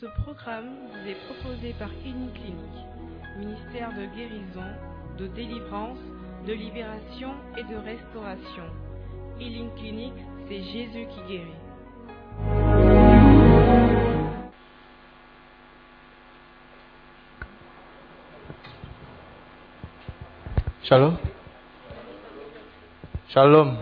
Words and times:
Ce 0.00 0.06
programme 0.22 0.76
vous 0.92 1.10
est 1.10 1.16
proposé 1.26 1.74
par 1.76 1.88
Clinique, 1.88 2.40
ministère 3.36 3.90
de 3.94 4.06
guérison, 4.14 4.62
de 5.18 5.26
délivrance, 5.26 5.98
de 6.46 6.52
libération 6.52 7.30
et 7.56 7.64
de 7.64 7.76
restauration. 7.76 8.62
Healing 9.40 9.74
Clinic, 9.74 10.12
c'est 10.48 10.62
Jésus 10.62 11.04
qui 11.08 11.20
guérit. 11.26 11.50
Shalom. 20.84 21.16
Shalom. 23.30 23.78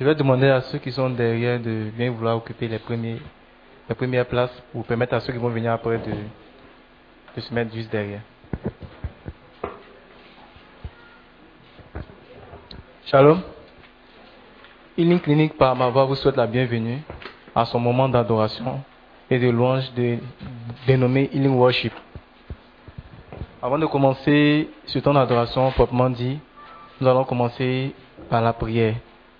Je 0.00 0.04
vais 0.06 0.14
demander 0.14 0.48
à 0.48 0.62
ceux 0.62 0.78
qui 0.78 0.90
sont 0.90 1.10
derrière 1.10 1.60
de 1.60 1.90
bien 1.94 2.10
vouloir 2.10 2.38
occuper 2.38 2.66
les, 2.66 2.78
premiers, 2.78 3.18
les 3.88 3.94
premières 3.94 4.26
places 4.26 4.62
pour 4.72 4.84
permettre 4.84 5.14
à 5.14 5.20
ceux 5.20 5.32
qui 5.32 5.38
vont 5.38 5.48
venir 5.48 5.72
après 5.72 5.98
de, 5.98 6.12
de 7.36 7.40
se 7.40 7.52
mettre 7.54 7.74
juste 7.74 7.90
derrière. 7.90 8.20
Shalom. 13.06 13.40
Healing 14.96 15.20
Clinique 15.20 15.56
par 15.56 15.74
ma 15.74 15.88
voix 15.88 16.04
vous 16.04 16.16
souhaite 16.16 16.36
la 16.36 16.46
bienvenue 16.46 16.98
à 17.54 17.64
son 17.64 17.78
moment 17.78 18.08
d'adoration 18.08 18.82
et 19.30 19.38
de 19.38 19.48
louange 19.48 19.90
dénommé 20.86 21.30
Healing 21.32 21.54
Worship. 21.54 21.92
Avant 23.62 23.78
de 23.78 23.86
commencer 23.86 24.68
ce 24.86 24.98
temps 24.98 25.14
d'adoration 25.14 25.70
proprement 25.70 26.10
dit, 26.10 26.38
nous 27.00 27.08
allons 27.08 27.24
commencer 27.24 27.94
par 28.28 28.42
la 28.42 28.52
prière. 28.52 28.96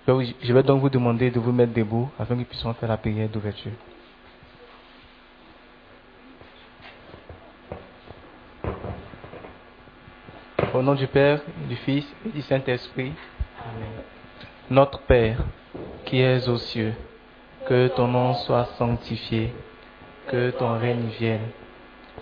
Je 0.07 0.53
vais 0.53 0.63
donc 0.63 0.81
vous 0.81 0.89
demander 0.89 1.29
de 1.29 1.39
vous 1.39 1.51
mettre 1.51 1.73
debout 1.73 2.09
afin 2.17 2.33
que 2.33 2.39
nous 2.39 2.45
puissions 2.45 2.73
faire 2.73 2.89
la 2.89 2.97
prière 2.97 3.29
d'ouverture. 3.29 3.71
Au 10.79 10.81
nom 10.81 10.95
du 10.95 11.07
Père, 11.07 11.41
du 11.67 11.75
Fils 11.75 12.05
et 12.25 12.29
du 12.29 12.41
Saint-Esprit, 12.41 13.11
Notre 14.69 15.01
Père, 15.01 15.39
qui 16.05 16.21
es 16.21 16.47
aux 16.47 16.57
cieux, 16.57 16.93
que 17.67 17.89
ton 17.89 18.07
nom 18.07 18.33
soit 18.33 18.63
sanctifié, 18.77 19.53
que 20.29 20.51
ton 20.51 20.79
règne 20.79 21.09
vienne, 21.19 21.49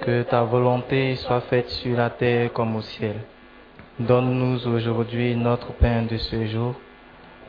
que 0.01 0.23
ta 0.23 0.41
volonté 0.41 1.17
soit 1.17 1.41
faite 1.41 1.69
sur 1.69 1.95
la 1.95 2.09
terre 2.09 2.51
comme 2.51 2.75
au 2.75 2.81
ciel. 2.81 3.17
Donne-nous 3.99 4.65
aujourd'hui 4.65 5.35
notre 5.35 5.71
pain 5.73 6.01
de 6.09 6.17
ce 6.17 6.47
jour. 6.47 6.73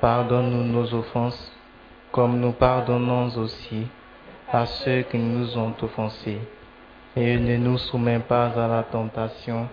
Pardonne-nous 0.02 0.64
nos 0.64 0.92
offenses, 0.92 1.56
comme 2.12 2.38
nous 2.38 2.52
pardonnons 2.52 3.34
aussi 3.38 3.86
à 4.52 4.66
ceux 4.66 5.00
qui 5.10 5.16
nous 5.16 5.56
ont 5.56 5.72
offensés. 5.80 6.42
Et 7.16 7.38
ne 7.38 7.56
nous 7.56 7.78
soumets 7.78 8.18
pas 8.18 8.48
à 8.48 8.68
la 8.68 8.82
tentation, 8.82 9.70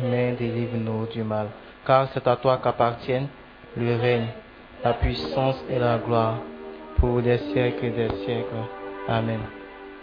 mais 0.00 0.32
délivre-nous 0.32 1.06
du 1.06 1.22
mal. 1.22 1.48
Car 1.86 2.08
c'est 2.12 2.26
à 2.26 2.36
toi 2.36 2.60
qu'appartiennent 2.62 3.28
le 3.76 3.96
règne, 3.96 4.28
la 4.84 4.94
puissance 4.94 5.56
et 5.70 5.78
la 5.78 5.98
gloire 5.98 6.38
pour 6.96 7.22
des 7.22 7.38
siècles 7.38 7.92
des 7.92 8.08
siècles. 8.24 8.54
Amen. 9.08 9.40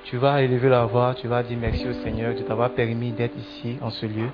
Tu 0.06 0.18
vas 0.18 0.42
élever 0.42 0.70
la 0.70 0.86
voix, 0.86 1.16
tu 1.16 1.28
vas 1.28 1.44
dire 1.44 1.58
merci 1.60 1.88
au 1.88 1.94
Seigneur 1.94 2.36
de 2.36 2.42
t'avoir 2.42 2.70
permis 2.72 3.12
d'être 3.12 3.38
ici, 3.38 3.78
en 3.82 3.90
ce 3.90 4.06
lieu. 4.06 4.30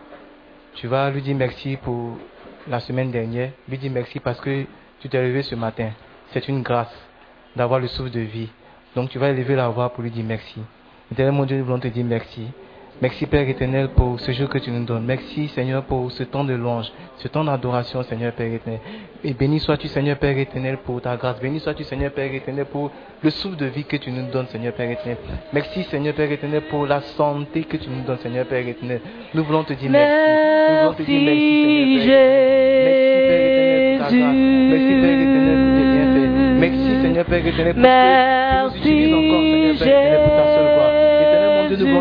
Tu 0.76 0.88
vas 0.88 1.09
lui 1.09 1.22
dire 1.22 1.36
merci 1.36 1.78
pour 1.78 2.18
la 2.68 2.80
semaine 2.80 3.12
dernière, 3.12 3.52
lui 3.68 3.78
dire 3.78 3.92
merci 3.92 4.20
parce 4.20 4.40
que 4.40 4.66
tu 5.00 5.09
t'es 5.09 5.22
levé 5.22 5.42
ce 5.44 5.56
matin. 5.56 5.92
C'est 6.31 6.48
une 6.48 6.62
grâce 6.62 6.94
d'avoir 7.56 7.80
le 7.80 7.88
souffle 7.88 8.12
de 8.12 8.20
vie. 8.20 8.50
Donc 8.96 9.09
tu 9.09 9.20
vas 9.20 9.30
élever 9.30 9.56
la 9.56 9.70
voix 9.70 9.90
pour 9.90 10.03
lui 10.03 10.12
dire 10.12 10.25
merci. 10.25 10.62
Éternel 11.12 11.34
mon 11.34 11.46
Dieu, 11.46 11.58
nous 11.58 11.66
voulons 11.66 11.80
te 11.80 11.88
dire 11.88 12.06
merci. 12.06 12.48
Merci 13.02 13.26
Père 13.26 13.50
éternel 13.50 13.90
pour 13.96 14.20
ce 14.20 14.32
jour 14.32 14.48
que 14.48 14.60
tu 14.60 14.70
nous 14.70 14.86
donnes. 14.86 15.06
Merci 15.06 15.48
Seigneur 15.48 15.82
pour 15.84 16.12
ce 16.12 16.22
temps 16.22 16.44
de 16.44 16.54
louange, 16.54 16.92
ce 17.18 17.28
temps 17.28 17.44
d'adoration 17.44 18.03
Seigneur 18.03 18.31
Père 18.34 18.53
éternel. 18.53 18.80
Et 19.24 19.34
béni 19.34 19.59
sois-tu 19.59 19.88
Seigneur 19.88 20.18
Père 20.18 20.38
éternel 20.38 20.78
pour 20.86 21.02
ta 21.02 21.18
grâce. 21.18 21.40
Béni 21.40 21.59
sois-tu 21.59 21.84
Seigneur 21.84 22.12
Père 22.12 22.31
éternel 22.31 22.66
pour 22.66 22.92
le 23.24 23.30
souffle 23.31 23.56
de 23.58 23.66
vie 23.66 23.86
que 23.86 23.98
tu 23.98 24.12
nous 24.12 24.30
donnes 24.30 24.46
Seigneur 24.50 24.74
Père 24.74 24.92
éternel. 24.92 25.18
Merci 25.52 25.81
Seigneur 25.86 26.14
Père 26.14 26.31
éternel 26.31 26.62
pour 26.70 26.86
la 26.86 27.02
santé 27.02 27.64
que 27.64 27.78
tu 27.78 27.90
nous 27.90 28.03
donnes 28.03 28.20
Seigneur 28.20 28.46
Père 28.46 28.68
éternel. 28.68 29.02
Nous 29.34 29.44
voulons 29.46 29.64
te 29.64 29.74
dire 29.74 29.90
merci. 29.90 30.14
Nous 30.70 30.78
voulons 30.78 30.94
te 30.94 31.02
dire 31.02 31.22
merci 31.22 31.42
Seigneur 33.02 33.36
Père 33.36 33.56
éternel. 33.98 34.28
Merci 34.59 34.94
Père 35.02 35.20
éternel 35.22 35.58
pour 35.74 35.86
ta 35.88 36.06
grâce. 36.06 36.59
Merci 36.59 37.02
Seigneur 37.02 37.25
Père 37.25 37.48
éternel 37.48 37.75
parce 37.81 38.74
que 38.75 38.80
tu 38.80 38.90
nous 38.90 39.08
utilises 39.08 39.14
encore 39.14 39.42
Seigneur 39.42 39.78
Père 39.80 39.90
éternel 39.90 40.20
pour 40.24 40.36
ta 40.36 40.46
seule 40.54 40.71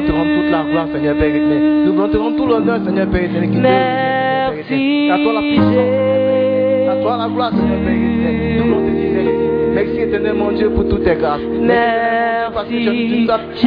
voulons 0.00 0.06
te 0.06 0.12
rendre 0.12 0.34
toute 0.34 0.50
la 0.50 0.62
gloire, 0.62 0.86
Seigneur 0.92 1.16
Père 1.16 1.28
éternel. 1.28 1.84
Nous 1.84 1.92
voulons 1.92 2.08
te 2.08 2.16
rendre 2.16 2.36
tout 2.36 2.46
l'honneur, 2.46 2.78
Seigneur 2.84 3.08
Père 3.08 3.24
éternel, 3.24 3.50
te 3.52 5.12
À 5.12 5.18
toi 5.18 5.32
la 5.32 5.40
puissance, 5.40 5.76
à 6.90 6.96
toi 7.02 7.16
la 7.18 7.28
gloire, 7.28 7.50
Seigneur 7.50 7.78
Père 7.84 7.94
éternel. 7.94 8.56
Nous 8.56 8.64
voulons 8.64 8.86
te 8.86 8.90
dire 8.90 9.10
merci. 9.14 9.30
Merci 9.74 10.00
éternel, 10.00 10.34
mon 10.34 10.52
Dieu, 10.52 10.70
pour 10.70 10.88
toutes 10.88 11.04
tes 11.04 11.14
grâces. 11.14 11.40
Merci, 11.60 12.52
parce 12.54 12.68
que 12.68 12.72
tu 12.72 13.22
nous 13.22 13.30
as. 13.30 13.38
Merci. 13.38 13.66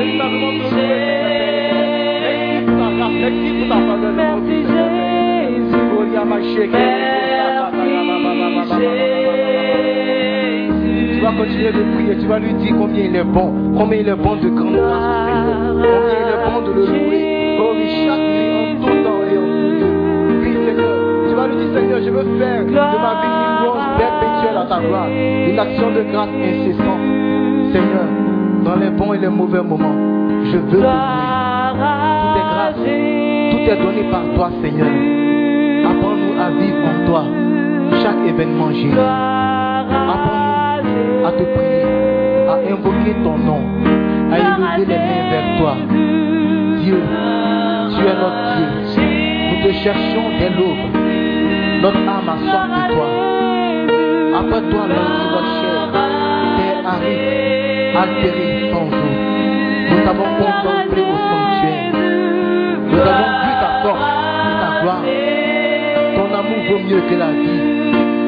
Tu 0.00 0.06
vas 11.20 11.32
continuer 11.32 11.72
de 11.72 11.82
prier, 11.94 12.16
tu 12.18 12.26
vas 12.26 12.38
lui 12.38 12.54
dire 12.54 12.74
combien 12.78 13.04
il 13.04 13.14
est 13.14 13.24
bon, 13.24 13.52
combien 13.76 13.98
il 13.98 14.08
est 14.08 14.14
bon 14.14 14.36
de 14.36 14.40
Seigneur, 14.40 14.62
combien 15.82 16.16
il 16.16 16.28
est 16.32 16.40
bon 16.46 16.60
de 16.62 16.72
le. 16.72 16.82
Oh 17.60 17.74
Seigneur, 20.64 20.94
tu 21.28 21.34
vas 21.34 21.46
lui 21.46 21.56
dire, 21.56 21.70
Seigneur, 21.74 22.00
je 22.02 22.10
veux 22.10 22.38
faire 22.38 22.62
une 22.62 22.72
perpétuelle 23.98 24.56
à 24.56 24.64
ta 24.66 24.78
gloire, 24.80 25.08
une 25.10 25.58
action 25.58 25.90
de 25.90 26.02
grâce 26.10 26.30
incessante. 26.30 27.00
Seigneur, 27.72 28.08
dans 28.64 28.76
les 28.76 28.90
bons 28.90 29.12
et 29.14 29.18
les 29.18 29.28
mauvais 29.28 29.62
moments, 29.62 29.94
je 30.44 30.56
veux 30.56 30.68
te 30.68 30.74
louer. 30.76 30.82
Tout 30.82 32.36
est 32.38 32.48
grâce, 32.52 32.84
tout 33.50 33.62
est 33.70 33.78
donné 33.82 34.02
par 34.10 34.22
toi, 34.34 34.50
Seigneur. 34.62 34.88
Apprends-nous 35.90 36.34
à 36.40 36.50
vivre 36.50 36.84
en 36.84 37.06
toi 37.06 37.24
chaque 38.02 38.22
événement, 38.28 38.70
Jésus. 38.72 38.98
Apprends-nous 40.14 41.26
à 41.26 41.32
te 41.32 41.42
prier, 41.42 41.84
à 42.48 42.54
invoquer 42.72 43.14
ton 43.22 43.36
nom, 43.38 43.62
à 44.30 44.38
élever 44.38 44.86
les 44.86 44.98
mains 44.98 45.30
vers 45.30 45.58
toi. 45.58 45.74
Dieu, 46.82 47.00
tu 47.96 48.02
es 48.04 48.16
notre 48.20 48.42
Dieu. 48.56 49.02
Nous 49.50 49.60
te 49.66 49.72
cherchons 49.72 50.26
dès 50.38 50.50
l'aube. 50.50 50.86
Notre 51.82 51.98
âme 51.98 52.28
a 52.28 52.36
soif 52.50 52.68
de 52.68 52.82
toi. 52.94 53.06
Après 54.38 54.62
toi, 54.70 54.82
lundi, 54.88 55.24
notre 55.32 55.52
chair 55.60 55.80
arrive 56.86 57.79
altéré 57.96 58.70
sans 58.72 58.86
eau. 58.86 59.10
Nous 59.90 60.08
avons 60.08 60.30
contemplé 60.38 61.02
au 61.02 61.16
sanctuaire. 61.30 61.92
Nous 62.90 63.00
avons 63.00 63.30
vu 63.42 63.52
ta 63.60 63.70
force 63.82 64.10
et 64.46 64.54
ta 64.60 64.80
gloire. 64.80 65.04
Ton 66.16 66.34
amour 66.34 66.60
vaut 66.68 66.82
mieux 66.88 67.02
que 67.08 67.14
la 67.14 67.30
vie. 67.32 67.60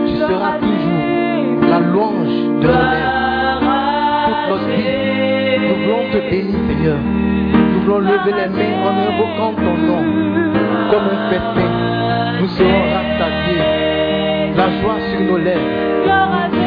Tu 0.06 0.16
seras 0.18 0.58
toujours 0.58 1.70
la 1.70 1.78
louange 1.78 2.60
de 2.60 2.68
nos 2.68 3.12
vie, 4.66 5.58
nous 5.68 5.76
voulons 5.84 6.04
te 6.12 6.18
bénir, 6.30 6.58
Seigneur. 6.68 6.98
Nous 6.98 7.80
voulons 7.80 8.00
lever 8.00 8.32
les 8.32 8.48
mains 8.48 8.76
en 8.84 8.94
invoquant 9.08 9.54
ton 9.54 9.76
nom. 9.76 10.04
Comme 10.90 11.06
un 11.14 11.30
festin, 11.30 11.70
nous 12.40 12.48
serons 12.48 12.84
rassasiés. 12.94 13.62
La 14.56 14.68
joie 14.80 14.98
sur 15.10 15.20
nos 15.20 15.38
lèvres. 15.38 16.61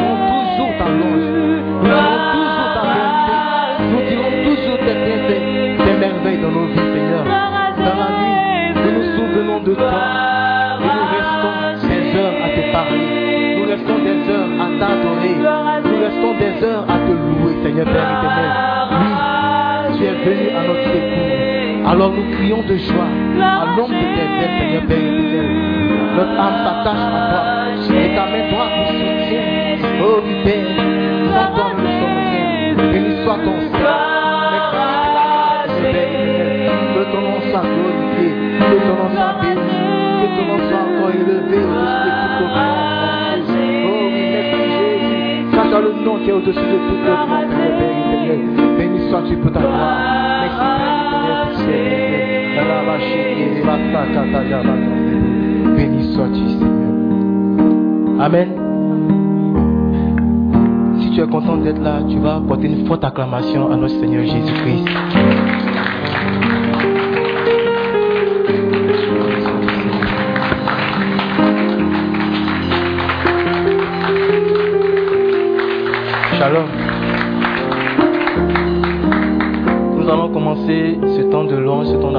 Notre 20.66 20.82
secours. 20.82 21.88
Alors 21.88 22.10
nous 22.10 22.26
crions 22.36 22.62
de 22.62 22.76
joie 22.76 23.10
à 23.40 23.64
l'ombre 23.76 23.94
de 23.94 24.06
tes 24.16 24.26
ailes, 24.42 24.58
Seigneur 24.58 24.84
Père 24.86 24.98
éternel. 24.98 25.48
Notre 26.16 26.40
âme 26.40 26.58
s'attache 26.64 26.98
à 26.98 27.30
toi. 27.30 27.42
Et 27.94 28.08
ta 28.14 28.24
main 28.26 28.44
droite 28.50 28.74
nous 28.76 28.90
soutient. 28.98 29.46
Oh 30.02 30.18
oui, 30.24 30.34
Père, 30.44 30.66
sans 31.32 31.48
toi 31.54 31.66
nous 31.76 31.84
ne 31.84 31.92
sommes 32.00 32.20
rien. 32.26 32.46
Béni 32.92 33.12
soit 33.22 33.38
ton 33.44 33.56
Seigneur. 33.70 34.06
Que 36.94 37.02
ton 37.12 37.20
nom 37.20 37.40
soit 37.50 37.66
glorifié. 37.70 38.28
Que 38.58 38.76
ton 38.86 38.94
nom 38.96 39.08
soit 39.14 39.34
béni. 39.42 39.76
Que 40.20 40.26
ton 40.36 40.44
nom 40.46 40.58
soit 40.68 40.84
encore 40.90 41.10
élevé 41.14 41.58
au-dessus 41.64 42.10
de 42.10 42.24
tout. 42.38 42.50
Oh 45.76 45.80
le 45.82 45.92
nom 46.04 46.16
qui 46.18 46.28
est 46.30 46.32
au-dessus 46.32 46.58
de 46.58 46.78
tout 46.88 47.00
autre 47.10 47.26
nom, 47.28 47.42
Père 47.48 47.92
éternel. 47.92 48.40
Béni 48.78 49.10
sois-tu 49.10 49.36
pour 49.36 49.52
ta 49.52 49.60
gloire. 49.60 50.05
Béni 55.76 56.12
sois-tu, 56.14 56.48
Seigneur. 56.48 58.20
Amen. 58.20 58.48
Si 61.00 61.10
tu 61.10 61.20
es 61.20 61.26
content 61.26 61.56
d'être 61.58 61.82
là, 61.82 62.00
tu 62.08 62.18
vas 62.18 62.40
porter 62.46 62.66
une 62.66 62.86
forte 62.86 63.04
acclamation 63.04 63.70
à 63.70 63.76
notre 63.76 63.94
Seigneur 64.00 64.24
Jésus-Christ. 64.24 64.88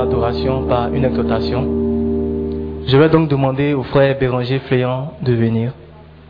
D'adoration 0.06 0.64
par 0.64 0.94
une 0.94 1.06
exhortation. 1.06 1.66
Je 2.86 2.98
vais 2.98 3.10
donc 3.10 3.28
demander 3.30 3.74
au 3.74 3.84
frère 3.84 4.18
Béranger 4.18 4.60
Fléant 4.60 5.14
de 5.22 5.34
venir. 5.34 5.72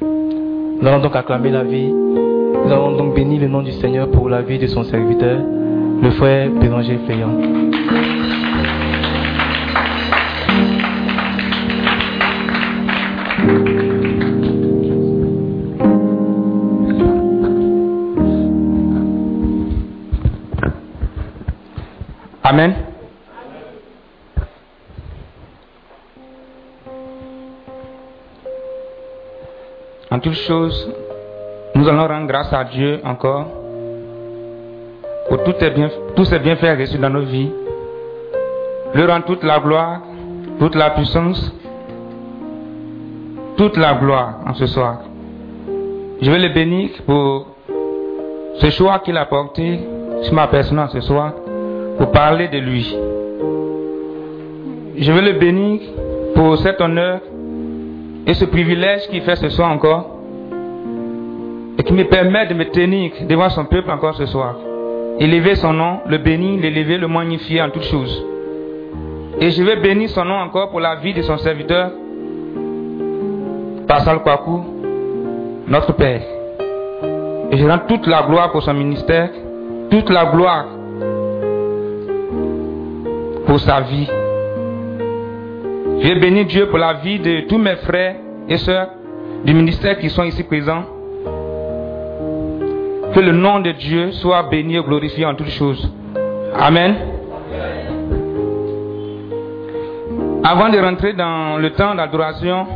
Nous 0.02 0.88
allons 0.88 1.02
donc 1.02 1.16
acclamer 1.16 1.52
la 1.52 1.64
vie. 1.64 1.92
Nous 1.92 2.72
allons 2.72 2.96
donc 2.96 3.14
bénir 3.14 3.42
le 3.42 3.48
nom 3.48 3.62
du 3.62 3.72
Seigneur 3.74 4.10
pour 4.10 4.30
la 4.30 4.42
vie 4.42 4.58
de 4.58 4.68
son 4.68 4.84
serviteur, 4.84 5.40
le 6.02 6.10
frère 6.12 6.50
Béranger 6.50 7.00
Fléant. 7.06 7.67
En 30.18 30.20
toutes 30.20 30.34
choses, 30.34 30.92
nous 31.76 31.88
allons 31.88 32.08
rendre 32.08 32.26
grâce 32.26 32.52
à 32.52 32.64
Dieu 32.64 33.00
encore 33.06 33.46
pour 35.30 35.44
tous 35.44 35.54
ses, 35.60 35.70
bien- 35.70 35.92
bienfaits 36.44 36.80
reçus 36.80 36.98
dans 36.98 37.12
nos 37.12 37.22
vies. 37.22 37.52
Lui 38.96 39.06
rendre 39.06 39.26
toute 39.26 39.44
la 39.44 39.60
gloire, 39.60 40.02
toute 40.58 40.74
la 40.74 40.90
puissance, 40.90 41.54
toute 43.58 43.78
la 43.78 43.94
gloire 43.94 44.40
en 44.48 44.56
ce 44.56 44.66
soir. 44.66 45.02
Je 46.20 46.32
vais 46.32 46.40
le 46.40 46.50
bénir 46.50 46.90
pour 47.06 47.50
ce 48.56 48.72
choix 48.72 48.98
qu'il 49.06 49.18
a 49.18 49.26
porté 49.28 49.82
sur 50.24 50.34
ma 50.34 50.48
personne 50.48 50.80
en 50.80 50.88
ce 50.88 51.00
soir 51.02 51.34
pour 52.00 52.10
parler 52.10 52.48
de 52.48 52.58
lui. 52.58 52.92
Je 54.98 55.12
veux 55.12 55.22
le 55.22 55.34
bénir 55.34 55.80
pour 56.34 56.58
cet 56.58 56.82
honneur 56.82 57.20
et 58.28 58.34
ce 58.34 58.44
privilège 58.44 59.08
qu'il 59.08 59.22
fait 59.22 59.38
ce 59.38 59.48
soir 59.48 59.72
encore 59.72 60.10
et 61.78 61.84
qui 61.84 61.94
me 61.94 62.04
permet 62.04 62.46
de 62.48 62.54
me 62.54 62.66
tenir 62.66 63.12
devant 63.28 63.50
son 63.50 63.66
peuple 63.66 63.90
encore 63.90 64.16
ce 64.16 64.26
soir. 64.26 64.56
Élever 65.20 65.56
son 65.56 65.72
nom, 65.74 66.02
le 66.06 66.18
bénir, 66.18 66.60
l'élever, 66.60 66.98
le 66.98 67.08
magnifier 67.08 67.62
en 67.62 67.70
toutes 67.70 67.84
choses. 67.86 68.26
Et 69.40 69.50
je 69.52 69.64
vais 69.64 69.78
bénir 69.78 70.10
son 70.10 70.26
nom 70.26 70.36
encore 70.36 70.70
pour 70.72 70.80
la 70.80 70.96
vie 70.96 71.14
de 71.14 71.22
son 71.22 71.38
serviteur, 71.38 71.92
Pascal 73.88 74.22
Kwaku, 74.22 74.60
notre 75.68 75.94
Père. 75.94 76.22
Et 77.52 77.58
je 77.58 77.66
rends 77.66 77.80
toute 77.88 78.06
la 78.08 78.24
gloire 78.24 78.52
pour 78.52 78.62
son 78.62 78.74
ministère, 78.74 79.30
toute 79.90 80.10
la 80.10 80.26
gloire 80.26 80.66
pour 83.46 83.60
sa 83.60 83.80
vie. 83.82 84.08
Je 86.00 86.14
bénir 86.14 86.46
Dieu 86.46 86.68
pour 86.68 86.78
la 86.78 86.94
vie 86.94 87.20
de 87.20 87.42
tous 87.48 87.58
mes 87.58 87.76
frères 87.78 88.16
et 88.48 88.58
sœurs 88.58 88.90
du 89.44 89.54
ministère 89.54 89.98
qui 89.98 90.10
sont 90.10 90.24
ici 90.24 90.44
présents. 90.44 90.84
Que 93.14 93.20
le 93.20 93.32
nom 93.32 93.60
de 93.60 93.72
Dieu 93.72 94.12
soit 94.12 94.44
béni 94.44 94.78
et 94.78 94.82
glorifié 94.84 95.26
en 95.26 95.34
toutes 95.34 95.50
choses. 95.50 95.92
Amen. 96.56 96.96
Avant 100.44 100.70
de 100.70 100.78
rentrer 100.80 101.14
dans 101.14 101.58
le 101.58 101.72
temps 101.72 101.96
d'adoration, 101.96 102.68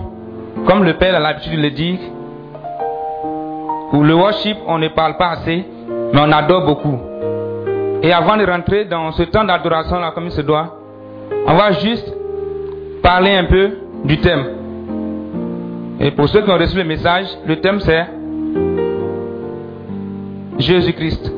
comme 0.66 0.84
le 0.84 0.94
Père 0.96 1.16
a 1.16 1.20
l'habitude 1.20 1.58
de 1.58 1.62
le 1.62 1.70
dire, 1.70 2.00
pour 3.92 4.04
le 4.04 4.16
worship, 4.16 4.58
on 4.68 4.78
ne 4.80 4.88
parle 4.88 5.18
pas 5.18 5.30
assez, 5.30 5.64
mais 6.14 6.20
on 6.20 6.32
adore 6.32 6.66
beaucoup. 6.66 7.00
Et 8.02 8.12
avant 8.12 8.36
de 8.36 8.46
rentrer 8.46 8.86
dans 8.86 9.12
ce 9.12 9.24
temps 9.24 9.44
d'adoration 9.44 10.00
là 10.00 10.12
comme 10.16 10.26
il 10.26 10.32
se 10.32 10.42
doit, 10.42 10.76
on 11.46 11.54
va 11.54 11.72
juste 11.74 12.14
parler 13.02 13.32
un 13.32 13.46
peu 13.46 13.72
du 14.06 14.18
thème. 14.20 14.46
Et 16.00 16.12
pour 16.12 16.28
ceux 16.30 16.42
qui 16.42 16.50
ont 16.50 16.58
reçu 16.58 16.78
le 16.78 16.84
message, 16.84 17.28
le 17.46 17.60
thème 17.62 17.80
c'est 17.80 18.06
Jésus-Christ. 20.58 21.32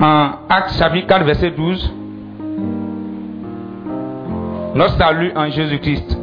En 0.00 0.30
Actes 0.48 0.78
chapitre 0.78 1.06
4 1.06 1.24
verset 1.24 1.50
12, 1.50 1.92
notre 4.74 4.96
salut 4.96 5.32
en 5.34 5.48
Jésus-Christ. 5.50 6.16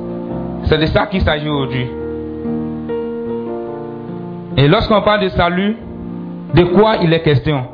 C'est 0.64 0.78
de 0.78 0.86
ça 0.88 1.06
qu'il 1.06 1.22
s'agit 1.22 1.48
aujourd'hui. 1.48 1.88
Et 4.58 4.68
lorsqu'on 4.68 5.02
parle 5.02 5.22
de 5.22 5.30
salut, 5.30 5.78
de 6.54 6.64
quoi 6.64 6.96
il 7.02 7.14
est 7.14 7.22
question? 7.22 7.66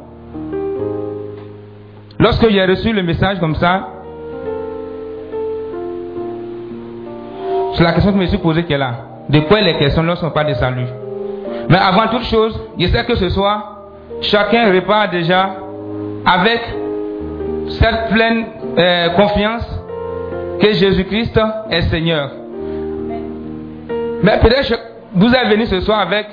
Lorsque 2.19 2.49
j'ai 2.49 2.65
reçu 2.65 2.91
le 2.91 3.03
message 3.03 3.39
comme 3.39 3.55
ça, 3.55 3.92
c'est 7.75 7.83
la 7.83 7.93
question 7.93 8.11
que 8.11 8.17
je 8.17 8.21
me 8.23 8.27
suis 8.27 8.37
posée 8.37 8.63
qui 8.63 8.73
est 8.73 8.77
là. 8.77 8.93
De 9.29 9.39
quoi 9.41 9.59
il 9.59 9.67
est 9.67 9.77
question 9.77 10.03
lorsqu'on 10.03 10.31
parle 10.31 10.47
de 10.47 10.53
salut 10.53 10.85
Mais 11.69 11.77
avant 11.77 12.07
toute 12.09 12.25
chose, 12.25 12.59
je 12.77 12.87
sais 12.87 13.03
que 13.05 13.15
ce 13.15 13.29
soir, 13.29 13.77
chacun 14.21 14.71
repart 14.71 15.11
déjà 15.11 15.55
avec 16.25 16.61
cette 17.69 18.09
pleine 18.09 18.45
euh, 18.77 19.09
confiance 19.09 19.67
que 20.61 20.73
Jésus-Christ 20.73 21.39
est 21.69 21.81
Seigneur. 21.83 22.29
Mais 24.23 24.39
peut-être 24.39 24.69
que 24.69 24.75
vous 25.15 25.33
êtes 25.33 25.47
venu 25.49 25.65
ce 25.65 25.81
soir 25.81 25.99
avec 25.99 26.27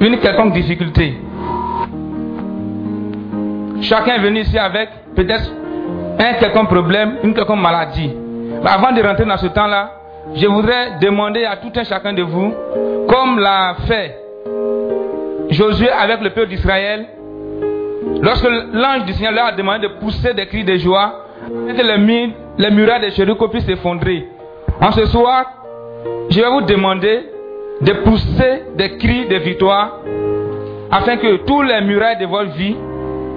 une 0.00 0.18
quelconque 0.18 0.52
difficulté. 0.52 1.18
Chacun 3.82 4.14
est 4.14 4.20
venu 4.20 4.40
ici 4.40 4.58
avec 4.58 4.88
peut-être 5.16 5.50
un 6.18 6.34
quelconque 6.34 6.68
problème, 6.68 7.16
une 7.22 7.34
quelconque 7.34 7.60
maladie. 7.60 8.10
Mais 8.62 8.70
avant 8.70 8.92
de 8.92 9.02
rentrer 9.02 9.24
dans 9.24 9.36
ce 9.38 9.46
temps-là, 9.46 9.99
je 10.34 10.46
voudrais 10.46 10.98
demander 11.00 11.44
à 11.44 11.56
tout 11.56 11.72
un 11.74 11.84
chacun 11.84 12.12
de 12.12 12.22
vous, 12.22 12.52
comme 13.08 13.38
l'a 13.38 13.76
fait 13.86 14.16
Josué 15.50 15.90
avec 15.90 16.20
le 16.20 16.30
peuple 16.30 16.50
d'Israël, 16.50 17.06
lorsque 18.22 18.48
l'ange 18.72 19.04
du 19.04 19.12
Seigneur 19.14 19.32
leur 19.32 19.46
a 19.46 19.52
demandé 19.52 19.88
de 19.88 19.94
pousser 19.94 20.32
des 20.32 20.46
cris 20.46 20.62
de 20.62 20.76
joie, 20.76 21.24
que 21.48 21.72
les, 21.82 22.32
les 22.58 22.70
murailles 22.70 23.00
de 23.00 23.08
Jéricho 23.10 23.48
puissent 23.48 23.66
s'effondrer. 23.66 24.28
En 24.80 24.92
ce 24.92 25.06
soir, 25.06 25.44
je 26.30 26.40
vais 26.40 26.48
vous 26.48 26.60
demander 26.62 27.26
de 27.80 27.92
pousser 28.04 28.62
des 28.76 28.96
cris 28.96 29.26
de 29.26 29.36
victoire 29.36 29.98
afin 30.92 31.16
que 31.16 31.36
tous 31.44 31.62
les 31.62 31.80
murailles 31.80 32.18
de 32.18 32.26
votre 32.26 32.50
vie, 32.52 32.76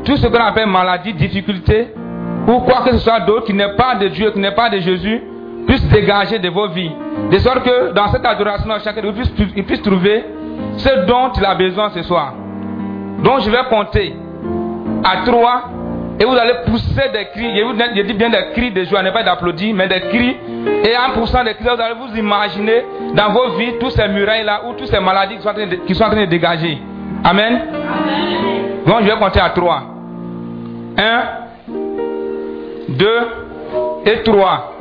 tout 0.06 0.16
ce 0.18 0.28
qu'on 0.28 0.38
appelle 0.40 0.68
maladie, 0.68 1.14
difficulté, 1.14 1.88
ou 2.48 2.60
quoi 2.60 2.82
que 2.86 2.92
ce 2.92 2.98
soit 3.00 3.22
d'autre 3.22 3.46
qui 3.46 3.54
n'est 3.54 3.76
pas 3.76 3.96
de 3.96 4.08
Dieu, 4.10 4.32
qui 4.32 4.40
n'est 4.40 4.54
pas 4.54 4.70
de 4.70 4.78
Jésus, 4.78 5.22
puisse 5.67 5.84
dégager 5.89 6.39
de 6.39 6.50
vos 6.50 6.67
vies. 6.70 6.91
De 7.32 7.38
sorte 7.39 7.63
que 7.63 7.93
dans 7.93 8.08
cette 8.10 8.25
adoration, 8.25 8.70
chacun 8.84 9.01
de 9.01 9.08
vous 9.08 9.13
puisse, 9.13 9.32
il 9.55 9.63
puisse 9.63 9.82
trouver 9.82 10.25
ce 10.77 11.05
dont 11.05 11.32
il 11.36 11.46
a 11.46 11.55
besoin 11.55 11.89
ce 11.89 12.01
soir. 12.03 12.34
Donc 13.24 13.41
je 13.41 13.50
vais 13.50 13.63
compter 13.70 14.15
à 15.03 15.25
trois 15.25 15.63
et 16.20 16.25
vous 16.25 16.36
allez 16.36 16.53
pousser 16.65 17.10
des 17.12 17.25
cris. 17.34 17.58
Je, 17.58 17.63
vous, 17.63 17.74
je 17.74 18.01
dis 18.01 18.13
bien 18.13 18.29
des 18.29 18.51
cris 18.53 18.72
de 18.72 18.84
joie, 18.84 19.01
ne 19.01 19.12
pas 19.12 19.24
d'applaudir, 19.24 19.74
mais 19.74 19.88
des 19.88 20.01
cris. 20.01 20.38
Et 20.84 20.96
en 20.96 21.13
poussant 21.13 21.43
des 21.43 21.53
cris, 21.53 21.63
vous 21.63 21.82
allez 21.82 21.96
vous 21.96 22.15
imaginer 22.17 22.86
dans 23.13 23.29
vos 23.32 23.51
vies 23.58 23.74
tous 23.79 23.91
ces 23.91 24.08
murailles-là 24.08 24.62
ou 24.67 24.74
toutes 24.74 24.88
ces 24.88 25.00
maladies 25.00 25.38
qui 25.38 25.41
sont 25.41 25.50
en 25.50 25.53
train 25.53 25.67
de, 25.67 25.75
qui 25.75 25.96
sont 25.96 26.03
en 26.03 26.10
train 26.10 26.22
de 26.22 26.25
dégager. 26.25 26.77
Amen. 27.24 27.62
Donc 28.86 28.98
je 29.01 29.05
vais 29.05 29.17
compter 29.17 29.39
à 29.39 29.50
trois. 29.50 29.84
Un, 30.98 31.22
deux 32.89 33.22
et 34.05 34.22
trois. 34.24 34.73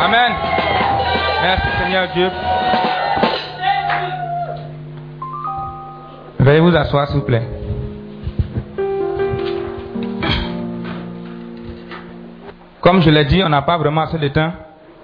Amen. 0.00 0.32
Merci 1.42 1.68
Seigneur 1.78 2.08
Dieu. 2.14 2.30
Veuillez 6.40 6.60
vous 6.60 6.76
asseoir 6.76 7.06
s'il 7.08 7.16
vous 7.20 7.22
plaît. 7.24 7.42
Comme 12.80 13.00
je 13.00 13.08
l'ai 13.08 13.24
dit, 13.24 13.42
on 13.42 13.48
n'a 13.48 13.62
pas 13.62 13.78
vraiment 13.78 14.02
assez 14.02 14.18
de 14.18 14.28
temps. 14.28 14.52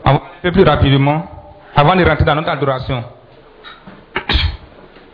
On 0.04 0.12
va 0.12 0.16
un 0.16 0.20
peu 0.42 0.52
plus 0.52 0.64
rapidement 0.64 1.24
avant 1.74 1.96
de 1.96 2.04
rentrer 2.04 2.24
dans 2.24 2.34
notre 2.34 2.50
adoration. 2.50 3.02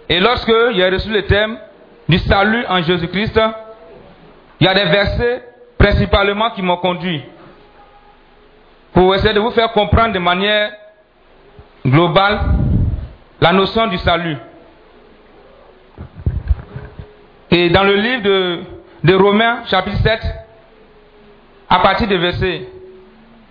Et 0.09 0.21
lorsque 0.21 0.53
j'ai 0.75 0.89
reçu 0.89 1.11
le 1.11 1.23
thème 1.27 1.59
du 2.09 2.19
salut 2.19 2.65
en 2.69 2.83
Jésus-Christ, 2.83 3.41
il 4.61 4.65
y 4.65 4.69
a 4.69 4.75
des 4.75 4.85
versets 4.85 5.43
principalement 5.77 6.51
qui 6.51 6.63
m'ont 6.63 6.77
conduit 6.77 7.23
pour 8.93 9.15
essayer 9.15 9.35
de 9.35 9.41
vous 9.41 9.51
faire 9.51 9.73
comprendre 9.73 10.15
de 10.15 10.19
manière 10.19 10.73
globale 11.85 12.41
la 13.41 13.53
notion 13.53 13.87
du 13.89 13.99
salut. 13.99 14.37
Et 17.51 17.69
dans 17.71 17.85
le 17.85 17.95
livre 17.97 18.23
de, 18.23 18.61
de 19.05 19.15
Romains, 19.15 19.65
chapitre 19.67 19.99
7, 20.03 20.21
à 21.69 21.79
partir 21.81 22.09
du 22.09 22.17
verset 22.17 22.69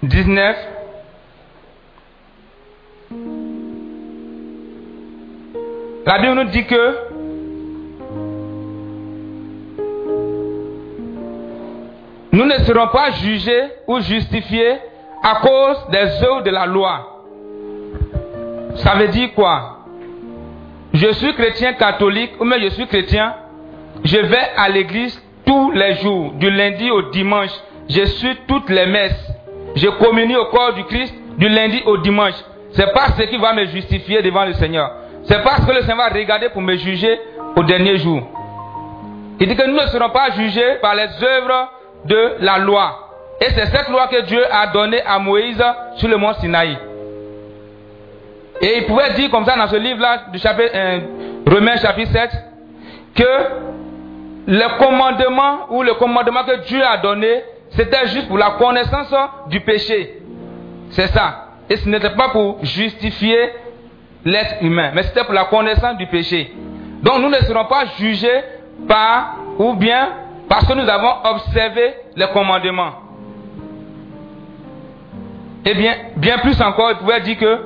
19, 0.04 0.58
la 6.06 6.20
Bible 6.20 6.34
nous 6.36 6.44
dit 6.46 6.66
que 6.66 6.98
nous 12.32 12.46
ne 12.46 12.58
serons 12.60 12.88
pas 12.90 13.12
jugés 13.12 13.64
ou 13.88 14.00
justifiés 14.00 14.76
à 15.24 15.36
cause 15.42 15.78
des 15.92 16.24
œuvres 16.24 16.44
de 16.44 16.52
la 16.52 16.66
loi. 16.66 17.24
Ça 18.76 18.96
veut 18.96 19.08
dire 19.08 19.34
quoi? 19.34 19.80
Je 20.94 21.12
suis 21.14 21.34
chrétien 21.34 21.74
catholique 21.74 22.34
ou 22.40 22.44
même 22.44 22.62
je 22.62 22.70
suis 22.70 22.88
chrétien, 22.88 23.34
je 24.04 24.18
vais 24.18 24.52
à 24.58 24.70
l'église 24.70 25.22
tous 25.46 25.72
les 25.72 25.96
jours, 25.96 26.34
du 26.34 26.50
lundi 26.50 26.90
au 26.92 27.04
dimanche. 27.04 27.52
Je 27.90 28.04
suis 28.06 28.36
toutes 28.48 28.70
les 28.70 28.86
messes. 28.86 29.32
Je 29.76 29.88
communie 29.88 30.36
au 30.36 30.46
corps 30.46 30.74
du 30.74 30.84
Christ 30.86 31.14
du 31.38 31.50
lundi 31.50 31.82
au 31.86 31.98
dimanche. 31.98 32.36
C'est 32.72 32.94
pas 32.94 33.08
ce 33.18 33.24
qui 33.24 33.38
va 33.38 33.54
me 33.54 33.66
justifier 33.66 34.22
devant 34.22 34.46
le 34.46 34.54
Seigneur. 34.54 34.92
C'est 35.28 35.44
parce 35.44 35.66
que 35.66 35.72
le 35.72 35.82
Seigneur 35.82 35.98
va 35.98 36.10
regarder 36.10 36.50
pour 36.50 36.62
me 36.62 36.76
juger 36.76 37.20
au 37.56 37.64
dernier 37.64 37.98
jour. 37.98 38.22
Il 39.40 39.48
dit 39.48 39.56
que 39.56 39.68
nous 39.68 39.76
ne 39.76 39.88
serons 39.88 40.10
pas 40.10 40.32
jugés 40.32 40.76
par 40.82 40.96
les 40.96 41.08
œuvres 41.24 41.70
de 42.06 42.36
la 42.40 42.58
loi. 42.60 43.10
Et 43.42 43.50
c'est 43.50 43.66
cette 43.66 43.90
loi 43.90 44.08
que 44.08 44.22
Dieu 44.22 44.42
a 44.50 44.68
donnée 44.68 45.02
à 45.02 45.20
Moïse 45.20 45.62
sur 45.98 46.08
le 46.08 46.18
mont 46.18 46.34
Sinaï. 46.36 46.78
Et 48.62 48.78
il 48.78 48.86
pouvait 48.86 49.14
dire 49.14 49.30
comme 49.30 49.46
ça 49.46 49.58
dans 49.58 49.68
ce 49.68 49.76
livre-là, 49.76 50.26
du 50.32 50.40
chapitre 50.40 50.72
euh, 50.74 51.00
Romains 51.46 51.76
chapitre 51.78 52.12
7, 52.12 52.32
que 53.16 53.24
le 54.48 54.78
commandement 54.78 55.68
ou 55.72 55.84
le 55.84 55.96
commandement 55.96 56.44
que 56.44 56.66
Dieu 56.66 56.82
a 56.84 56.98
donné, 56.98 57.44
c'était 57.72 58.08
juste 58.08 58.28
pour 58.28 58.38
la 58.38 58.52
connaissance 58.52 59.14
du 59.50 59.60
péché. 59.62 60.22
C'est 60.92 61.08
ça. 61.08 61.48
Et 61.70 61.78
ce 61.78 61.90
n'était 61.90 62.12
pas 62.12 62.30
pour 62.30 62.64
justifier 62.64 63.50
l'être 64.26 64.56
humain, 64.62 64.92
mais 64.94 65.04
c'était 65.04 65.24
pour 65.24 65.34
la 65.34 65.46
connaissance 65.46 65.98
du 65.98 66.08
péché. 66.08 66.52
Donc 67.02 67.20
nous 67.20 67.30
ne 67.30 67.38
serons 67.38 67.66
pas 67.66 67.86
jugés 68.00 68.42
par 68.88 69.36
ou 69.60 69.74
bien 69.74 70.10
parce 70.50 70.66
que 70.68 70.74
nous 70.74 70.90
avons 70.90 71.14
observé 71.24 71.94
les 72.16 72.28
commandements. 72.28 72.94
Et 75.64 75.74
bien, 75.74 75.96
bien 76.16 76.38
plus 76.40 76.60
encore, 76.62 76.92
il 76.92 76.98
pouvait 76.98 77.22
dire 77.22 77.38
que 77.38 77.60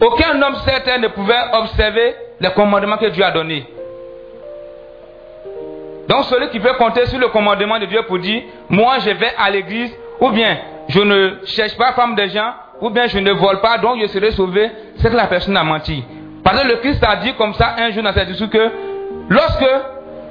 aucun 0.00 0.40
homme 0.42 0.56
certain 0.64 0.98
ne 0.98 1.08
pouvait 1.08 1.40
observer 1.52 2.14
les 2.40 2.50
commandements 2.50 2.96
que 2.96 3.06
Dieu 3.06 3.24
a 3.24 3.30
donnés. 3.30 3.66
Donc 6.08 6.24
celui 6.24 6.48
qui 6.50 6.60
peut 6.60 6.74
compter 6.74 7.06
sur 7.06 7.18
le 7.18 7.28
commandement 7.28 7.78
de 7.78 7.86
Dieu 7.86 8.02
pour 8.02 8.18
dire, 8.18 8.42
moi 8.68 8.98
je 8.98 9.10
vais 9.10 9.32
à 9.38 9.50
l'église, 9.50 9.92
ou 10.20 10.30
bien 10.30 10.58
je 10.88 11.00
ne 11.00 11.38
cherche 11.46 11.76
pas 11.76 11.92
femme 11.92 12.14
des 12.14 12.28
gens, 12.28 12.52
ou 12.84 12.90
bien 12.90 13.06
je 13.06 13.18
ne 13.18 13.32
vole 13.32 13.60
pas, 13.62 13.78
donc 13.78 13.98
je 13.98 14.06
serai 14.08 14.30
sauvé, 14.32 14.70
c'est 14.96 15.10
que 15.10 15.16
la 15.16 15.26
personne 15.26 15.56
a 15.56 15.64
menti. 15.64 16.04
Parce 16.42 16.60
que 16.60 16.68
le 16.68 16.76
Christ 16.76 17.02
a 17.02 17.16
dit 17.16 17.32
comme 17.32 17.54
ça 17.54 17.76
un 17.78 17.90
jour 17.90 18.02
dans 18.02 18.12
sa 18.12 18.26
discours 18.26 18.50
que 18.50 18.70
lorsque 19.30 19.66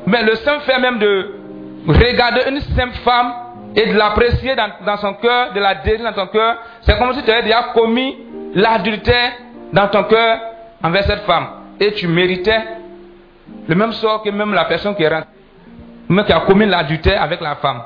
mais 0.05 0.21
le 0.21 0.35
simple 0.35 0.61
fait 0.61 0.79
même 0.79 0.99
de 0.99 1.31
regarder 1.87 2.41
une 2.49 2.61
simple 2.61 2.95
femme 3.03 3.33
et 3.75 3.87
de 3.87 3.97
l'apprécier 3.97 4.55
dans, 4.55 4.69
dans 4.85 4.97
son 4.97 5.15
cœur, 5.15 5.51
de 5.53 5.59
la 5.59 5.73
désirer 5.75 6.03
dans 6.03 6.13
ton 6.13 6.27
cœur, 6.27 6.57
c'est 6.81 6.95
comme 6.99 7.11
si 7.15 7.23
tu 7.23 7.31
avais 7.31 7.41
déjà 7.41 7.71
commis 7.73 8.19
l'adultère 8.53 9.31
dans 9.71 9.87
ton 9.87 10.03
cœur 10.03 10.39
envers 10.83 11.05
cette 11.05 11.23
femme. 11.23 11.47
Et 11.79 11.93
tu 11.93 12.07
méritais 12.07 12.61
le 13.67 13.73
même 13.73 13.93
sort 13.93 14.21
que 14.21 14.29
même 14.29 14.53
la 14.53 14.65
personne 14.65 14.93
qui 14.95 15.01
est 15.01 15.09
rentrée, 15.09 15.27
même 16.07 16.23
qui 16.23 16.31
a 16.31 16.41
commis 16.41 16.67
l'adultère 16.67 17.19
avec 17.19 17.41
la 17.41 17.55
femme. 17.55 17.81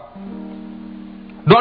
Donc, 1.45 1.59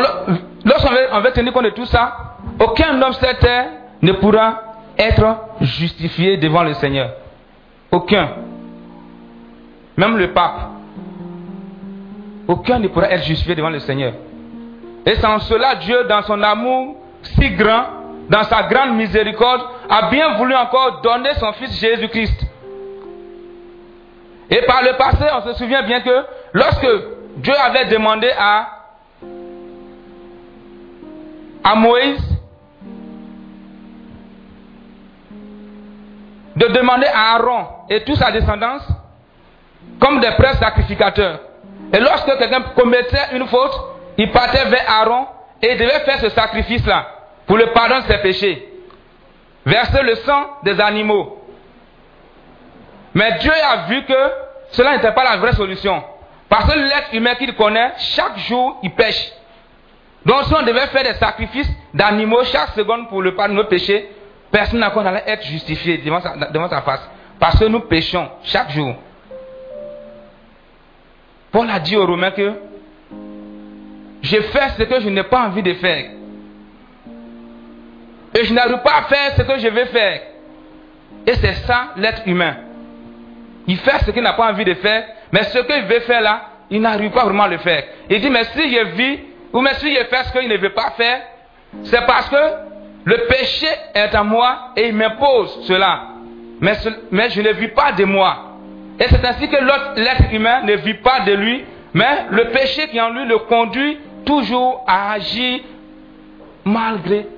lorsqu'on 0.64 0.90
veut, 0.90 1.06
on 1.12 1.20
veut 1.20 1.30
tenir 1.30 1.52
compte 1.52 1.66
de 1.66 1.70
tout 1.70 1.86
ça, 1.86 2.25
aucun 2.58 3.00
homme 3.02 3.12
sur 3.12 3.38
terre 3.38 3.68
ne 4.02 4.12
pourra 4.12 4.62
être 4.98 5.36
justifié 5.60 6.36
devant 6.38 6.62
le 6.62 6.74
Seigneur. 6.74 7.10
Aucun. 7.90 8.30
Même 9.96 10.16
le 10.16 10.32
pape. 10.32 10.70
Aucun 12.48 12.78
ne 12.78 12.88
pourra 12.88 13.10
être 13.10 13.24
justifié 13.24 13.54
devant 13.54 13.70
le 13.70 13.80
Seigneur. 13.80 14.12
Et 15.04 15.24
en 15.24 15.38
cela 15.40 15.76
Dieu, 15.76 16.04
dans 16.08 16.22
son 16.22 16.42
amour 16.42 16.96
si 17.22 17.50
grand, 17.50 17.84
dans 18.28 18.42
sa 18.44 18.64
grande 18.64 18.96
miséricorde, 18.96 19.62
a 19.88 20.10
bien 20.10 20.34
voulu 20.34 20.54
encore 20.54 21.00
donner 21.00 21.34
son 21.34 21.52
Fils 21.54 21.78
Jésus-Christ. 21.78 22.46
Et 24.50 24.62
par 24.62 24.82
le 24.82 24.96
passé, 24.96 25.24
on 25.34 25.42
se 25.48 25.58
souvient 25.58 25.82
bien 25.82 26.00
que 26.00 26.24
lorsque 26.52 26.88
Dieu 27.36 27.54
avait 27.54 27.86
demandé 27.86 28.30
à, 28.38 28.68
à 31.64 31.74
Moïse 31.74 32.25
de 36.56 36.66
demander 36.68 37.06
à 37.06 37.34
Aaron 37.34 37.66
et 37.90 38.02
toute 38.04 38.16
sa 38.16 38.32
descendance 38.32 38.82
comme 40.00 40.20
des 40.20 40.30
prêtres 40.32 40.58
sacrificateurs. 40.58 41.40
Et 41.92 42.00
lorsque 42.00 42.26
quelqu'un 42.38 42.62
commettait 42.74 43.34
une 43.34 43.46
faute, 43.46 43.78
il 44.18 44.30
partait 44.30 44.64
vers 44.64 44.90
Aaron 44.90 45.26
et 45.62 45.72
il 45.72 45.78
devait 45.78 46.00
faire 46.00 46.18
ce 46.20 46.30
sacrifice-là 46.30 47.06
pour 47.46 47.56
le 47.56 47.66
pardon 47.72 47.98
de 48.00 48.04
ses 48.04 48.18
péchés. 48.18 48.72
Verser 49.64 50.02
le 50.02 50.14
sang 50.16 50.46
des 50.62 50.80
animaux. 50.80 51.44
Mais 53.14 53.38
Dieu 53.38 53.52
a 53.52 53.88
vu 53.88 54.04
que 54.04 54.14
cela 54.70 54.96
n'était 54.96 55.12
pas 55.12 55.24
la 55.24 55.36
vraie 55.36 55.52
solution. 55.52 56.02
Parce 56.48 56.72
que 56.72 56.78
l'être 56.78 57.12
humain 57.12 57.34
qu'il 57.34 57.54
connaît, 57.54 57.92
chaque 57.98 58.38
jour, 58.38 58.78
il 58.82 58.92
pêche. 58.92 59.32
Donc 60.24 60.44
si 60.44 60.54
on 60.54 60.62
devait 60.62 60.86
faire 60.88 61.04
des 61.04 61.14
sacrifices 61.14 61.68
d'animaux 61.94 62.44
chaque 62.44 62.70
seconde 62.70 63.08
pour 63.08 63.22
le 63.22 63.34
pardon 63.34 63.54
de 63.54 63.58
nos 63.62 63.68
péchés, 63.68 64.10
personne 64.50 64.80
n'allait 64.80 65.08
allait 65.08 65.24
être 65.26 65.44
justifié 65.44 65.98
devant 65.98 66.20
sa, 66.20 66.36
devant 66.50 66.68
sa 66.68 66.82
face. 66.82 67.08
Parce 67.38 67.58
que 67.58 67.64
nous 67.66 67.80
péchons 67.80 68.28
chaque 68.44 68.70
jour. 68.70 68.94
Paul 71.52 71.68
a 71.70 71.78
dit 71.78 71.96
aux 71.96 72.06
Romains 72.06 72.30
que 72.30 72.52
je 74.22 74.40
fais 74.40 74.68
ce 74.76 74.82
que 74.82 75.00
je 75.00 75.08
n'ai 75.08 75.22
pas 75.22 75.46
envie 75.46 75.62
de 75.62 75.74
faire. 75.74 76.10
et 78.34 78.44
je 78.44 78.52
n'arrive 78.52 78.82
pas 78.82 78.98
à 78.98 79.02
faire 79.04 79.34
ce 79.36 79.42
que 79.42 79.58
je 79.58 79.68
veux 79.68 79.86
faire. 79.86 80.20
Et 81.26 81.34
c'est 81.34 81.54
ça 81.66 81.92
l'être 81.96 82.22
humain. 82.26 82.56
Il 83.66 83.78
fait 83.78 84.04
ce 84.04 84.10
qu'il 84.10 84.22
n'a 84.22 84.34
pas 84.34 84.50
envie 84.50 84.64
de 84.64 84.74
faire, 84.74 85.04
mais 85.32 85.42
ce 85.44 85.58
qu'il 85.58 85.84
veut 85.84 86.00
faire 86.00 86.20
là, 86.20 86.42
il 86.70 86.80
n'arrive 86.80 87.10
pas 87.10 87.24
vraiment 87.24 87.44
à 87.44 87.48
le 87.48 87.58
faire. 87.58 87.84
Il 88.10 88.20
dit, 88.20 88.30
mais 88.30 88.44
si 88.44 88.70
je 88.70 88.84
vis, 88.88 89.20
ou 89.52 89.60
mais 89.60 89.74
si 89.74 89.94
je 89.94 90.04
fais 90.04 90.24
ce 90.24 90.32
qu'il 90.32 90.48
ne 90.48 90.56
veut 90.56 90.72
pas 90.72 90.92
faire, 90.96 91.20
c'est 91.84 92.04
parce 92.06 92.28
que 92.28 92.36
le 93.06 93.18
péché 93.28 93.68
est 93.94 94.14
en 94.16 94.24
moi 94.24 94.72
et 94.76 94.88
il 94.88 94.94
m'impose 94.94 95.60
cela. 95.62 96.08
Mais, 96.60 96.74
je 97.30 97.40
ne 97.40 97.52
vis 97.52 97.68
pas 97.68 97.92
de 97.92 98.04
moi. 98.04 98.56
Et 98.98 99.04
c'est 99.04 99.24
ainsi 99.24 99.48
que 99.48 99.56
l'être 100.00 100.32
humain 100.32 100.62
ne 100.64 100.74
vit 100.74 100.94
pas 100.94 101.20
de 101.20 101.32
lui, 101.32 101.64
mais 101.94 102.26
le 102.30 102.50
péché 102.50 102.88
qui 102.88 102.96
est 102.96 103.00
en 103.00 103.10
lui 103.10 103.24
le 103.24 103.38
conduit 103.38 103.98
toujours 104.24 104.82
à 104.88 105.12
agir 105.12 105.60
malgré 106.64 107.28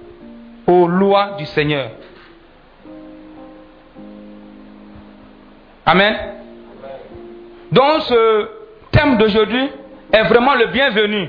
aux 0.66 0.86
lois 0.86 1.32
du 1.36 1.44
Seigneur. 1.44 1.90
Amen. 5.84 6.16
Donc 7.72 8.02
ce 8.02 8.48
thème 8.90 9.18
d'aujourd'hui 9.18 9.68
est 10.12 10.22
vraiment 10.22 10.54
le 10.54 10.66
bienvenu. 10.68 11.28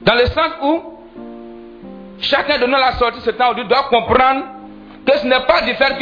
Dans 0.00 0.14
le 0.14 0.26
sens 0.26 0.50
où 0.62 0.93
chacun 2.24 2.58
de 2.58 2.66
nous 2.66 2.74
à 2.74 2.80
la 2.80 2.92
sortie 2.92 3.20
ce 3.20 3.30
temps 3.30 3.50
aujourd'hui 3.50 3.68
doit 3.68 3.84
comprendre 3.84 4.44
que 5.06 5.18
ce 5.18 5.26
n'est 5.26 5.44
pas 5.46 5.62
du 5.62 5.74
fait 5.74 5.96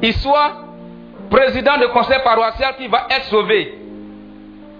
qu'il 0.00 0.14
soit 0.14 0.52
président 1.30 1.78
de 1.78 1.86
conseil 1.86 2.18
paroissial 2.24 2.76
qui 2.76 2.86
va 2.88 3.06
être 3.10 3.24
sauvé. 3.24 3.78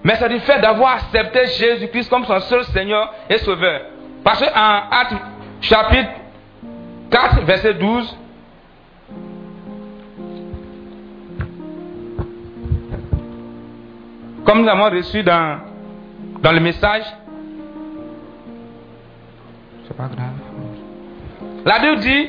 Mais 0.02 0.14
c'est 0.16 0.28
du 0.28 0.40
fait 0.40 0.60
d'avoir 0.60 0.94
accepté 0.94 1.46
Jésus-Christ 1.46 2.08
comme 2.08 2.24
son 2.24 2.40
seul 2.40 2.64
Seigneur 2.64 3.12
et 3.28 3.38
Sauveur. 3.38 3.82
Parce 4.24 4.40
qu'en 4.40 4.90
Actes 4.90 5.16
chapitre 5.60 6.10
4, 7.10 7.42
verset 7.42 7.74
12, 7.74 8.16
comme 14.46 14.62
nous 14.62 14.68
avons 14.68 14.90
reçu 14.90 15.22
dans, 15.22 15.60
dans 16.40 16.52
le 16.52 16.60
message, 16.60 17.04
c'est 19.86 19.96
pas 19.96 20.06
grave. 20.06 20.37
La 21.64 21.78
Bible 21.80 22.00
dit, 22.00 22.28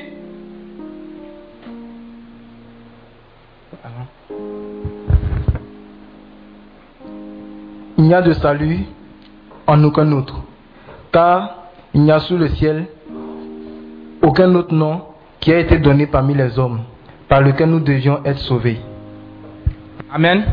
Il 7.98 8.05
n'y 8.05 8.13
a 8.13 8.21
de 8.21 8.31
salut 8.31 8.86
en 9.67 9.83
aucun 9.83 10.09
autre, 10.13 10.41
car 11.12 11.55
il 11.93 12.01
n'y 12.01 12.12
a 12.12 12.19
sous 12.19 12.38
le 12.38 12.48
ciel 12.48 12.88
aucun 14.21 14.55
autre 14.55 14.74
nom 14.74 15.01
qui 15.39 15.51
a 15.51 15.59
été 15.59 15.77
donné 15.79 16.07
parmi 16.07 16.33
les 16.33 16.57
hommes, 16.57 16.81
par 17.27 17.41
lequel 17.41 17.69
nous 17.69 17.81
devions 17.81 18.24
être 18.24 18.39
sauvés. 18.39 18.79
Amen. 20.12 20.45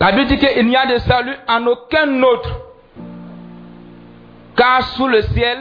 La 0.00 0.12
Bible 0.12 0.26
dit 0.26 0.38
qu'il 0.38 0.66
n'y 0.66 0.76
a 0.76 0.86
de 0.86 0.98
salut 0.98 1.36
en 1.48 1.66
aucun 1.66 2.22
autre. 2.22 2.60
Car 4.56 4.82
sous 4.94 5.06
le 5.06 5.22
ciel, 5.22 5.58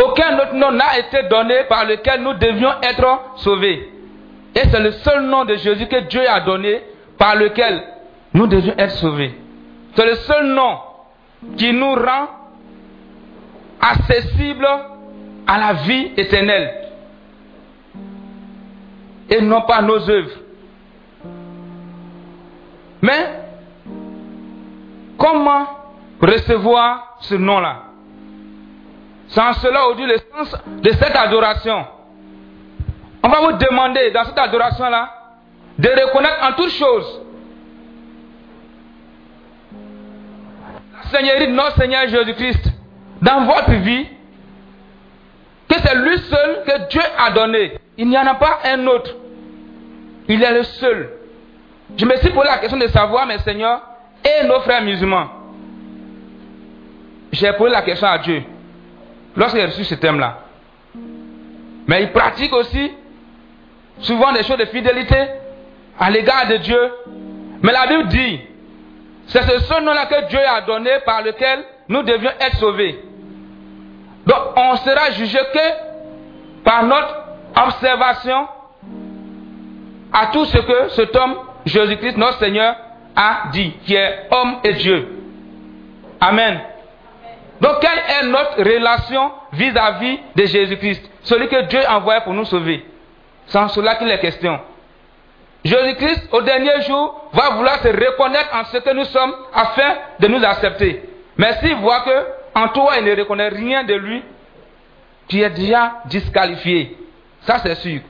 aucun 0.00 0.38
autre 0.38 0.54
nom 0.54 0.72
n'a 0.72 0.98
été 0.98 1.22
donné 1.28 1.64
par 1.68 1.84
lequel 1.84 2.22
nous 2.22 2.34
devions 2.34 2.72
être 2.82 3.20
sauvés. 3.36 3.88
Et 4.54 4.60
c'est 4.70 4.80
le 4.80 4.92
seul 4.92 5.22
nom 5.26 5.44
de 5.44 5.54
Jésus 5.56 5.86
que 5.86 6.00
Dieu 6.08 6.28
a 6.28 6.40
donné 6.40 6.82
par 7.18 7.36
lequel 7.36 7.82
nous 8.34 8.46
devions 8.46 8.74
être 8.78 8.92
sauvés. 8.96 9.34
C'est 9.94 10.06
le 10.06 10.14
seul 10.14 10.46
nom 10.46 10.78
qui 11.56 11.72
nous 11.72 11.94
rend 11.94 12.28
accessibles 13.80 14.68
à 15.46 15.58
la 15.58 15.72
vie 15.74 16.12
éternelle. 16.16 16.74
Et 19.28 19.40
non 19.40 19.62
pas 19.62 19.82
nos 19.82 20.08
œuvres. 20.10 20.38
Mais 23.02 23.26
comment 25.16 25.66
recevoir 26.20 27.16
ce 27.20 27.34
nom-là? 27.36 27.89
Sans 29.30 29.52
cela, 29.54 29.84
aujourd'hui, 29.84 30.06
le 30.06 30.18
sens 30.18 30.56
de 30.66 30.90
cette 30.90 31.14
adoration. 31.14 31.86
On 33.22 33.28
va 33.28 33.40
vous 33.40 33.52
demander 33.52 34.10
dans 34.10 34.24
cette 34.24 34.38
adoration-là 34.38 35.08
de 35.78 35.88
reconnaître 35.88 36.38
en 36.42 36.52
toutes 36.54 36.72
choses 36.72 37.20
la 40.94 41.10
Seigneurie 41.10 41.46
de 41.46 41.52
notre 41.52 41.76
Seigneur 41.76 42.08
Jésus-Christ 42.08 42.64
dans 43.22 43.44
votre 43.44 43.70
vie, 43.72 44.06
que 45.68 45.76
c'est 45.78 45.94
lui 45.94 46.18
seul 46.18 46.62
que 46.66 46.88
Dieu 46.88 47.02
a 47.18 47.30
donné. 47.30 47.78
Il 47.98 48.08
n'y 48.08 48.18
en 48.18 48.26
a 48.26 48.34
pas 48.34 48.60
un 48.64 48.86
autre. 48.86 49.14
Il 50.26 50.42
est 50.42 50.52
le 50.52 50.62
seul. 50.64 51.10
Je 51.96 52.04
me 52.04 52.16
suis 52.16 52.30
posé 52.30 52.48
la 52.48 52.58
question 52.58 52.78
de 52.78 52.86
savoir, 52.88 53.26
mes 53.26 53.38
seigneurs, 53.38 53.82
et 54.24 54.46
nos 54.46 54.60
frères 54.60 54.82
musulmans. 54.82 55.28
J'ai 57.32 57.52
posé 57.52 57.70
la 57.70 57.82
question 57.82 58.08
à 58.08 58.18
Dieu 58.18 58.42
lorsque 59.36 59.56
j'ai 59.56 59.66
reçu 59.66 59.84
ce 59.84 59.94
thème-là. 59.94 60.38
Mais 61.86 62.02
ils 62.02 62.12
pratiquent 62.12 62.52
aussi 62.52 62.92
souvent 64.00 64.32
des 64.32 64.42
choses 64.42 64.58
de 64.58 64.64
fidélité 64.66 65.16
à 65.98 66.10
l'égard 66.10 66.46
de 66.48 66.56
Dieu. 66.56 66.92
Mais 67.62 67.72
la 67.72 67.86
Bible 67.86 68.08
dit, 68.08 68.40
c'est 69.26 69.42
ce 69.42 69.58
seul 69.60 69.84
nom-là 69.84 70.06
que 70.06 70.28
Dieu 70.28 70.40
a 70.46 70.60
donné 70.62 70.90
par 71.04 71.22
lequel 71.22 71.64
nous 71.88 72.02
devions 72.02 72.30
être 72.40 72.56
sauvés. 72.56 72.98
Donc 74.26 74.38
on 74.56 74.76
sera 74.76 75.10
jugé 75.12 75.38
que 75.52 76.62
par 76.64 76.84
notre 76.84 77.16
observation 77.56 78.46
à 80.12 80.26
tout 80.26 80.44
ce 80.44 80.58
que 80.58 80.88
cet 80.90 81.14
homme, 81.16 81.36
Jésus-Christ, 81.66 82.16
notre 82.16 82.38
Seigneur, 82.38 82.76
a 83.14 83.48
dit, 83.52 83.72
qui 83.84 83.94
est 83.94 84.28
homme 84.30 84.56
et 84.64 84.72
Dieu. 84.74 85.08
Amen. 86.20 86.60
Donc, 87.60 87.80
quelle 87.80 87.98
est 87.98 88.28
notre 88.28 88.58
relation 88.58 89.32
vis-à-vis 89.52 90.18
de 90.34 90.46
Jésus-Christ, 90.46 91.10
celui 91.22 91.48
que 91.48 91.62
Dieu 91.62 91.80
a 91.86 91.98
envoyé 91.98 92.20
pour 92.22 92.32
nous 92.32 92.46
sauver 92.46 92.84
C'est 93.46 93.58
en 93.58 93.68
cela 93.68 93.96
qu'il 93.96 94.08
est 94.10 94.18
question. 94.18 94.58
Jésus-Christ, 95.64 96.28
au 96.32 96.40
dernier 96.40 96.80
jour, 96.82 97.28
va 97.32 97.50
vouloir 97.50 97.80
se 97.82 97.88
reconnaître 97.88 98.48
en 98.54 98.64
ce 98.64 98.78
que 98.78 98.90
nous 98.94 99.04
sommes 99.04 99.34
afin 99.52 99.94
de 100.18 100.28
nous 100.28 100.42
accepter. 100.42 101.02
Mais 101.36 101.52
s'il 101.60 101.76
voit 101.76 102.00
que 102.00 102.26
en 102.54 102.68
toi, 102.68 102.94
il 102.98 103.04
ne 103.04 103.14
reconnaît 103.14 103.48
rien 103.48 103.84
de 103.84 103.94
lui, 103.94 104.22
tu 105.28 105.40
es 105.40 105.50
déjà 105.50 105.92
disqualifié. 106.06 106.96
Ça, 107.42 107.58
c'est 107.58 107.74
sûr. 107.76 108.00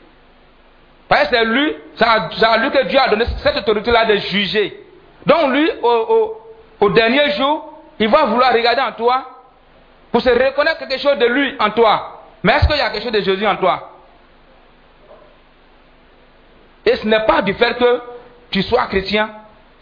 Parce 1.09 1.29
que 1.29 1.37
c'est 1.37 1.45
lui, 1.45 1.75
c'est 1.97 2.05
à, 2.05 2.57
lui 2.59 2.71
que 2.71 2.85
Dieu 2.85 2.99
a 3.01 3.09
donné 3.09 3.25
cette 3.39 3.57
autorité-là 3.57 4.05
de 4.05 4.17
juger. 4.17 4.81
Donc 5.27 5.51
lui, 5.51 5.69
au 5.83 6.91
dernier 6.91 7.31
jour, 7.33 7.71
il 7.99 8.09
va 8.09 8.25
vouloir 8.27 8.53
regarder 8.53 8.81
en 8.81 8.93
toi 8.93 9.25
pour 10.11 10.21
se 10.21 10.31
reconnaître 10.31 10.79
quelque 10.79 10.99
chose 10.99 11.19
de 11.19 11.27
lui 11.27 11.57
en 11.59 11.71
toi. 11.71 12.23
Mais 12.43 12.55
est-ce 12.55 12.67
qu'il 12.67 12.77
y 12.77 12.81
a 12.81 12.91
quelque 12.91 13.03
chose 13.03 13.13
de 13.13 13.21
Jésus 13.21 13.47
en 13.47 13.57
toi? 13.57 13.91
Et 16.87 16.97
ce 16.97 17.07
n'est 17.07 17.25
pas 17.27 17.43
du 17.43 17.55
fait 17.55 17.77
que 17.77 18.01
tu 18.51 18.63
sois 18.63 18.87
chrétien 18.87 19.31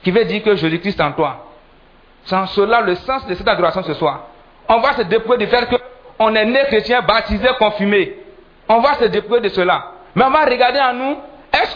qui 0.03 0.11
veut 0.11 0.25
dire 0.25 0.43
que 0.43 0.57
Jésus-Christ 0.57 0.99
est 0.99 1.03
en 1.03 1.13
toi. 1.13 1.47
C'est 2.25 2.37
en 2.37 2.47
cela 2.47 2.81
le 2.81 2.95
sens 2.97 3.27
de 3.27 3.35
cette 3.35 3.49
adoration 3.49 3.83
ce 3.83 3.95
soir. 3.95 4.27
On 4.69 4.81
va 4.81 4.95
se 4.95 5.03
dépouiller 5.03 5.47
du 5.47 5.51
fait 5.51 5.67
qu'on 6.19 6.35
est 6.35 6.45
né 6.45 6.61
chrétien, 6.67 7.01
baptisé, 7.03 7.49
confirmé. 7.59 8.17
On 8.69 8.81
va 8.81 8.95
se 8.95 9.05
dépouiller 9.05 9.41
de 9.43 9.49
cela. 9.49 9.93
Mais 10.15 10.25
on 10.25 10.31
va 10.31 10.45
regarder 10.45 10.81
en 10.81 10.93
nous, 10.93 11.17
est-ce 11.53 11.75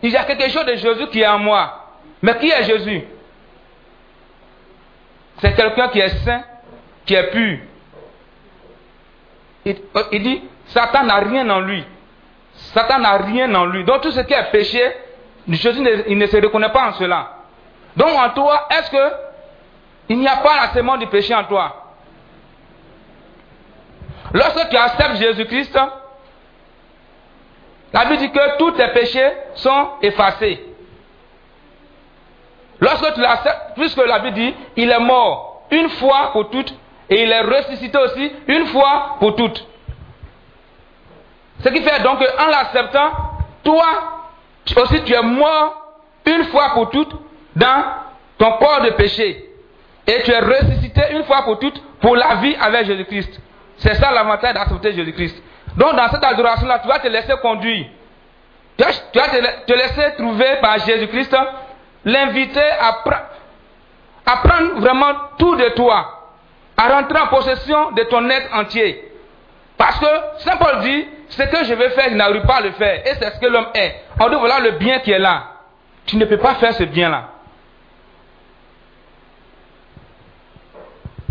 qu'il 0.00 0.10
y 0.10 0.16
a 0.16 0.24
quelque 0.24 0.48
chose 0.50 0.66
de 0.66 0.74
Jésus 0.74 1.06
qui 1.08 1.20
est 1.20 1.26
en 1.26 1.38
moi? 1.38 1.86
Mais 2.20 2.36
qui 2.36 2.50
est 2.50 2.64
Jésus? 2.64 3.04
C'est 5.40 5.54
quelqu'un 5.54 5.88
qui 5.88 6.00
est 6.00 6.24
saint, 6.24 6.42
qui 7.06 7.14
est 7.14 7.30
pur. 7.30 7.58
Il, 9.68 9.76
euh, 9.96 10.02
il 10.12 10.22
dit, 10.22 10.42
Satan 10.68 11.04
n'a 11.04 11.16
rien 11.16 11.48
en 11.50 11.60
lui. 11.60 11.84
Satan 12.74 12.98
n'a 12.98 13.18
rien 13.18 13.54
en 13.54 13.66
lui. 13.66 13.84
Donc 13.84 14.00
tout 14.00 14.10
ce 14.10 14.20
qui 14.20 14.32
est 14.32 14.50
péché, 14.50 14.82
Jésus 15.48 15.80
ne, 15.80 16.08
il 16.08 16.18
ne 16.18 16.26
se 16.26 16.36
reconnaît 16.36 16.72
pas 16.72 16.88
en 16.88 16.92
cela. 16.94 17.36
Donc 17.96 18.08
en 18.10 18.30
toi, 18.30 18.66
est-ce 18.70 18.90
que 18.90 19.12
il 20.08 20.18
n'y 20.18 20.28
a 20.28 20.36
pas 20.36 20.56
la 20.56 20.72
sémence 20.72 20.98
du 20.98 21.06
péché 21.06 21.34
en 21.34 21.44
toi? 21.44 21.84
Lorsque 24.32 24.68
tu 24.70 24.76
acceptes 24.76 25.16
Jésus-Christ, 25.16 25.78
la 27.92 28.04
Bible 28.04 28.18
dit 28.18 28.30
que 28.30 28.58
tous 28.58 28.72
tes 28.72 28.88
péchés 28.88 29.30
sont 29.54 29.90
effacés. 30.02 30.64
Lorsque 32.80 33.14
tu 33.14 33.20
l'acceptes, 33.20 33.74
puisque 33.74 33.98
la 33.98 34.18
Bible 34.20 34.34
dit, 34.34 34.54
il 34.76 34.90
est 34.90 35.00
mort 35.00 35.66
une 35.70 35.88
fois 35.90 36.32
pour 36.32 36.50
toutes 36.50 36.74
et 37.10 37.22
il 37.22 37.32
est 37.32 37.40
ressuscité 37.40 37.96
aussi 37.98 38.32
une 38.46 38.66
fois 38.66 39.16
pour 39.20 39.34
toutes. 39.36 39.64
Ce 41.62 41.68
qui 41.70 41.82
fait 41.82 42.02
donc 42.02 42.18
qu'en 42.18 42.46
l'acceptant, 42.46 43.10
toi 43.64 43.86
aussi 44.76 45.02
tu 45.04 45.12
es 45.14 45.22
mort 45.22 45.74
une 46.26 46.44
fois 46.44 46.70
pour 46.74 46.90
toutes 46.90 47.12
dans 47.56 47.84
ton 48.36 48.52
corps 48.58 48.82
de 48.82 48.90
péché. 48.90 49.44
Et 50.06 50.22
tu 50.22 50.30
es 50.30 50.38
ressuscité 50.38 51.02
une 51.10 51.24
fois 51.24 51.42
pour 51.42 51.58
toutes 51.58 51.80
pour 52.00 52.16
la 52.16 52.36
vie 52.36 52.56
avec 52.60 52.86
Jésus-Christ. 52.86 53.40
C'est 53.78 53.94
ça 53.94 54.10
l'avantage 54.12 54.54
d'accepter 54.54 54.92
Jésus-Christ. 54.92 55.36
Donc 55.76 55.94
dans 55.96 56.08
cette 56.08 56.24
adoration-là, 56.24 56.78
tu 56.80 56.88
vas 56.88 56.98
te 56.98 57.08
laisser 57.08 57.34
conduire. 57.42 57.86
Tu 58.76 58.84
vas, 58.84 58.92
te, 59.28 59.36
la- 59.42 59.52
te 59.66 59.72
laisser 59.72 60.14
trouver 60.16 60.56
par 60.60 60.78
Jésus-Christ, 60.78 61.36
l'inviter 62.04 62.60
à, 62.80 62.92
pre- 63.04 63.22
à 64.24 64.36
prendre 64.36 64.80
vraiment 64.80 65.12
tout 65.38 65.56
de 65.56 65.68
toi, 65.70 66.17
à 66.78 66.88
rentrer 66.94 67.18
en 67.18 67.26
possession 67.26 67.90
de 67.90 68.02
ton 68.04 68.30
être 68.30 68.54
entier. 68.54 69.04
Parce 69.76 69.98
que 69.98 70.06
Saint 70.38 70.56
Paul 70.56 70.80
dit, 70.80 71.06
ce 71.28 71.42
que 71.42 71.64
je 71.64 71.74
veux 71.74 71.88
faire, 71.90 72.08
je 72.08 72.14
n'arrive 72.14 72.42
pas 72.42 72.56
à 72.56 72.60
le 72.60 72.70
faire. 72.72 73.06
Et 73.06 73.14
c'est 73.20 73.30
ce 73.34 73.40
que 73.40 73.46
l'homme 73.46 73.68
est. 73.74 73.94
Dit, 74.18 74.36
voilà 74.38 74.60
le 74.60 74.70
bien 74.72 75.00
qui 75.00 75.10
est 75.10 75.18
là. 75.18 75.44
Tu 76.06 76.16
ne 76.16 76.24
peux 76.24 76.38
pas 76.38 76.54
faire 76.54 76.72
ce 76.72 76.84
bien-là. 76.84 77.30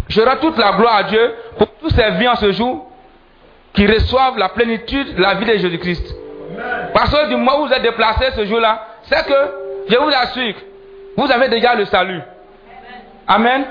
Je 0.10 0.22
rends 0.22 0.38
toute 0.38 0.58
la 0.58 0.74
gloire 0.74 0.98
à 0.98 1.04
Dieu 1.04 1.36
pour 1.58 1.68
tous 1.76 1.90
ces 1.90 2.12
vies 2.12 2.28
en 2.28 2.36
ce 2.36 2.52
jour 2.52 2.90
qui 3.74 3.86
reçoivent 3.88 4.38
la 4.38 4.50
plénitude 4.50 5.16
de 5.16 5.22
la 5.22 5.36
vie 5.36 5.46
de 5.46 5.58
Jésus-Christ. 5.58 6.16
Parce 6.94 7.12
que 7.12 7.28
du 7.30 7.36
moment 7.36 7.62
où 7.62 7.68
vous 7.68 7.74
êtes 7.74 7.82
déplacé 7.82 8.32
ce 8.36 8.46
jour-là, 8.46 8.88
c'est 9.04 9.26
que, 9.26 9.34
je 9.90 9.98
vous 9.98 10.10
assure, 10.10 10.56
vous 11.16 11.32
avez 11.32 11.50
déjà 11.50 11.76
le 11.76 11.86
salut. 11.86 12.22
Amen. 13.28 13.66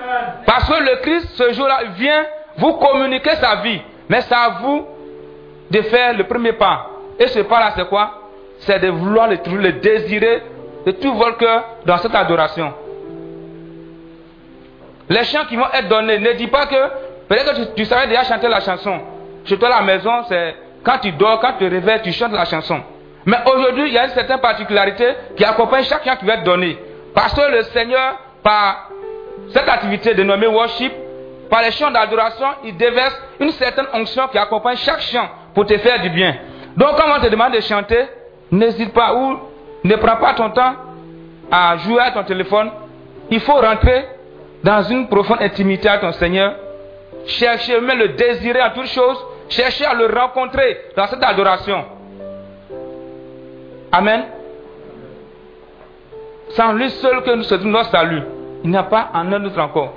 Parce 0.45 0.69
que 0.69 0.83
le 0.83 0.97
Christ, 0.97 1.29
ce 1.35 1.53
jour-là, 1.53 1.81
vient 1.97 2.25
vous 2.59 2.75
communiquer 2.75 3.37
sa 3.37 3.57
vie. 3.57 3.81
Mais 4.09 4.21
c'est 4.23 4.35
à 4.35 4.59
vous 4.61 4.87
de 5.71 5.83
faire 5.83 6.17
le 6.17 6.25
premier 6.25 6.53
pas. 6.53 6.91
Et 7.19 7.27
ce 7.29 7.41
pas-là, 7.41 7.73
c'est 7.77 7.89
quoi? 7.89 8.23
C'est 8.61 8.79
de 8.79 8.89
vouloir 8.89 9.29
le 9.29 9.39
trouver, 9.39 9.63
le 9.63 9.73
désirer 9.73 10.43
de 10.85 10.93
tout 10.93 11.15
votre 11.15 11.39
cœur 11.39 11.65
dans 11.85 11.99
cette 11.99 12.15
adoration. 12.15 12.73
Les 15.09 15.25
chants 15.25 15.45
qui 15.49 15.57
vont 15.57 15.67
être 15.73 15.89
donnés, 15.89 16.19
ne 16.19 16.33
dis 16.33 16.47
pas 16.49 16.67
que 16.67 16.89
peut-être 17.29 17.55
que 17.55 17.61
tu, 17.63 17.75
tu 17.77 17.85
savais 17.85 18.09
déjà 18.09 18.25
chanter 18.25 18.49
la 18.49 18.61
chanson. 18.61 19.01
Chez 19.45 19.59
toi 19.59 19.69
à 19.69 19.81
la 19.81 19.83
maison, 19.83 20.25
c'est 20.29 20.55
quand 20.85 20.99
tu 20.99 21.13
dors, 21.13 21.41
quand 21.41 21.53
tu 21.59 21.65
te 21.65 21.71
réveilles, 21.71 22.03
tu 22.03 22.13
chantes 22.13 22.33
la 22.33 22.45
chanson. 22.45 22.81
Mais 23.25 23.39
aujourd'hui, 23.47 23.89
il 23.89 23.93
y 23.93 23.99
a 23.99 24.05
une 24.05 24.13
certaine 24.13 24.39
particularité 24.39 25.09
qui 25.37 25.45
accompagne 25.45 25.85
chaque 25.85 26.05
chant 26.05 26.17
qui 26.17 26.27
va 26.27 26.35
être 26.35 26.45
donné. 26.45 26.79
Parce 27.15 27.35
que 27.35 27.51
le 27.51 27.63
Seigneur, 27.65 28.17
par 28.43 28.91
cette 29.53 29.69
activité 29.69 30.15
dénommée 30.15 30.47
worship, 30.47 30.93
par 31.49 31.63
les 31.63 31.71
chants 31.71 31.91
d'adoration, 31.91 32.47
il 32.65 32.77
déverse 32.77 33.15
une 33.41 33.51
certaine 33.53 33.87
onction 33.93 34.27
qui 34.29 34.39
accompagne 34.39 34.77
chaque 34.77 35.01
chant 35.01 35.29
pour 35.55 35.67
te 35.67 35.77
faire 35.79 36.01
du 36.03 36.11
bien. 36.11 36.37
Donc, 36.77 36.97
quand 36.97 37.17
on 37.17 37.21
te 37.21 37.29
demande 37.29 37.53
de 37.53 37.61
chanter, 37.61 38.07
n'hésite 38.51 38.93
pas 38.93 39.15
ou 39.15 39.39
ne 39.85 39.97
prends 39.97 40.17
pas 40.17 40.35
ton 40.35 40.51
temps 40.51 40.75
à 41.51 41.77
jouer 41.79 42.01
à 42.01 42.11
ton 42.11 42.25
téléphone. 42.25 42.71
Il 43.31 43.41
faut 43.41 43.55
rentrer 43.55 44.07
dans 44.63 44.83
une 44.83 45.09
profonde 45.09 45.41
intimité 45.41 45.89
avec 45.89 46.01
ton 46.01 46.13
Seigneur. 46.13 46.55
Chercher, 47.27 47.81
même 47.81 47.99
le 47.99 48.09
désirer 48.09 48.63
en 48.63 48.71
toutes 48.71 48.89
choses. 48.89 49.19
Chercher 49.49 49.85
à 49.85 49.95
le 49.95 50.07
rencontrer 50.07 50.81
dans 50.97 51.07
cette 51.07 51.23
adoration. 51.23 51.85
Amen. 53.93 54.25
Sans 56.51 56.73
lui 56.73 56.91
seul 56.91 57.23
que 57.23 57.31
nous 57.31 57.45
sommes 57.45 57.71
notre 57.71 57.91
salut. 57.91 58.23
Il 58.67 58.71
n'y 58.71 58.77
a 58.77 58.83
pas 58.83 59.11
en 59.15 59.33
un 59.33 59.45
autre 59.45 59.61
encore. 59.61 59.93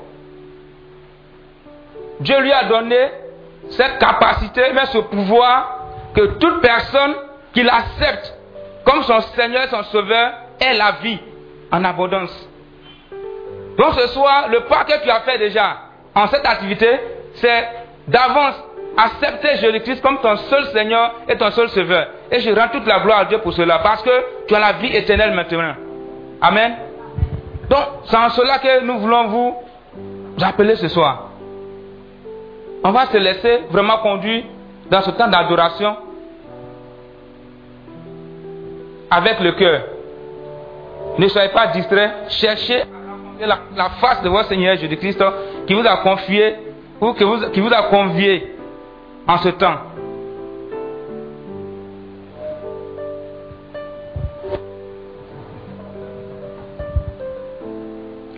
Dieu 2.20 2.40
lui 2.40 2.52
a 2.52 2.66
donné 2.66 3.10
cette 3.72 3.98
capacité, 3.98 4.62
mais 4.76 4.86
ce 4.86 5.00
pouvoir 5.00 5.88
que 6.14 6.38
toute 6.38 6.62
personne 6.62 7.16
qui 7.52 7.64
l'accepte 7.64 8.32
comme 8.86 9.02
son 9.02 9.22
Seigneur 9.22 9.64
et 9.64 9.70
son 9.70 9.82
Sauveur 9.86 10.34
ait 10.60 10.78
la 10.78 10.92
vie 11.02 11.18
en 11.72 11.84
abondance. 11.84 12.48
Donc 13.76 13.96
ce 14.00 14.08
soir, 14.10 14.50
le 14.50 14.60
pas 14.62 14.84
que 14.84 15.02
tu 15.02 15.10
as 15.10 15.22
fait 15.22 15.40
déjà 15.40 15.78
en 16.14 16.28
cette 16.28 16.46
activité, 16.46 16.90
c'est 17.34 17.70
d'avance 18.08 18.54
accepter 18.98 19.56
Jésus-Christ 19.56 20.02
comme 20.04 20.20
ton 20.20 20.36
seul 20.36 20.68
Seigneur 20.68 21.16
et 21.28 21.36
ton 21.38 21.50
seul 21.50 21.70
Sauveur. 21.70 22.06
Et 22.32 22.40
je 22.40 22.52
rends 22.52 22.68
toute 22.68 22.86
la 22.86 23.00
gloire 23.00 23.22
à 23.22 23.26
Dieu 23.26 23.40
pour 23.40 23.54
cela, 23.54 23.80
parce 23.80 24.04
que 24.04 24.46
tu 24.48 24.54
as 24.54 24.60
la 24.60 24.74
vie 24.74 24.96
éternelle 24.96 25.34
maintenant. 25.34 25.74
Amen. 26.40 26.89
Donc, 27.70 27.80
c'est 28.06 28.18
en 28.18 28.30
cela 28.30 28.60
que 28.60 28.84
nous 28.84 28.98
voulons 29.00 29.28
vous 29.28 29.56
appeler 30.42 30.76
ce 30.76 30.88
soir. 30.88 31.30
On 32.84 32.92
va 32.92 33.06
se 33.08 33.18
laisser 33.18 33.64
vraiment 33.70 33.98
conduire 33.98 34.44
dans 34.90 35.02
ce 35.02 35.12
temps 35.12 35.28
d'adoration 35.28 35.96
avec 39.12 39.40
le 39.40 39.52
cœur. 39.54 39.82
Ne 41.18 41.28
soyez 41.28 41.50
pas 41.50 41.68
distraits, 41.68 42.12
cherchez 42.30 42.82
à 42.82 43.46
la, 43.46 43.60
la 43.76 43.90
face 44.02 44.22
de 44.24 44.30
votre 44.30 44.48
Seigneur 44.50 44.76
Jésus-Christ 44.78 45.22
qui 45.68 45.74
vous 45.74 45.86
a 45.86 45.98
confié 45.98 46.56
ou 47.02 47.14
qui 47.14 47.24
vous 47.24 47.74
a 47.74 47.84
convié 47.84 48.56
en 49.28 49.38
ce 49.38 49.50
temps. 49.50 49.76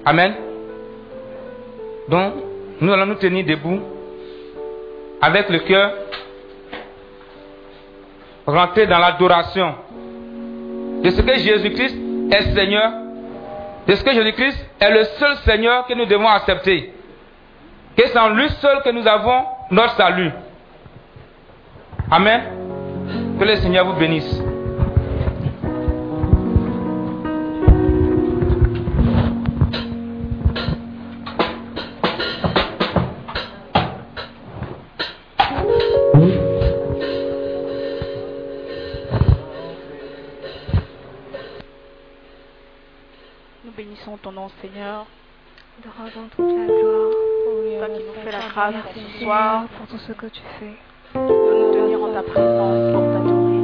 Amen. 0.05 0.33
Donc, 2.07 2.33
nous 2.79 2.91
allons 2.91 3.05
nous 3.05 3.15
tenir 3.15 3.45
debout 3.45 3.79
avec 5.21 5.49
le 5.49 5.59
cœur, 5.59 5.93
rentrer 8.47 8.87
dans 8.87 8.97
l'adoration 8.97 9.75
de 11.03 11.09
ce 11.09 11.21
que 11.21 11.33
Jésus-Christ 11.37 11.95
est 12.31 12.55
Seigneur, 12.55 12.91
de 13.87 13.95
ce 13.95 14.03
que 14.03 14.11
Jésus-Christ 14.11 14.65
est 14.79 14.91
le 14.91 15.03
seul 15.03 15.35
Seigneur 15.37 15.85
que 15.85 15.93
nous 15.93 16.05
devons 16.05 16.27
accepter, 16.27 16.91
que 17.95 18.07
c'est 18.07 18.17
en 18.17 18.29
lui 18.29 18.49
seul 18.49 18.81
que 18.83 18.89
nous 18.89 19.07
avons 19.07 19.43
notre 19.69 19.95
salut. 19.95 20.31
Amen. 22.09 22.41
Que 23.39 23.45
le 23.45 23.55
Seigneur 23.57 23.85
vous 23.85 23.99
bénisse. 23.99 24.41
Ton 44.33 44.41
nom, 44.41 44.49
Seigneur. 44.61 45.05
Te 45.81 45.87
rendons 45.87 46.27
toute 46.35 46.45
la 46.45 46.65
gloire. 46.65 47.11
Toi 47.77 47.87
qui 47.87 48.03
nous 48.03 48.23
fais 48.23 48.31
la 48.31 48.49
grâce 48.49 48.75
ce 48.93 49.23
soir 49.23 49.65
pour 49.77 49.87
tout 49.87 49.97
ce 49.97 50.11
que 50.13 50.27
tu 50.27 50.41
fais. 50.59 50.77
de 51.15 51.19
nous 51.19 51.73
tenir 51.73 52.03
en 52.03 52.13
ta 52.13 52.23
présence 52.23 52.93
pour 52.93 53.03
t'adorer. 53.11 53.61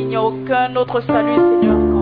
Il 0.00 0.08
n'y 0.08 0.16
a 0.16 0.22
aucun 0.22 0.76
autre 0.76 1.00
salut, 1.00 1.34
Seigneur, 1.34 1.97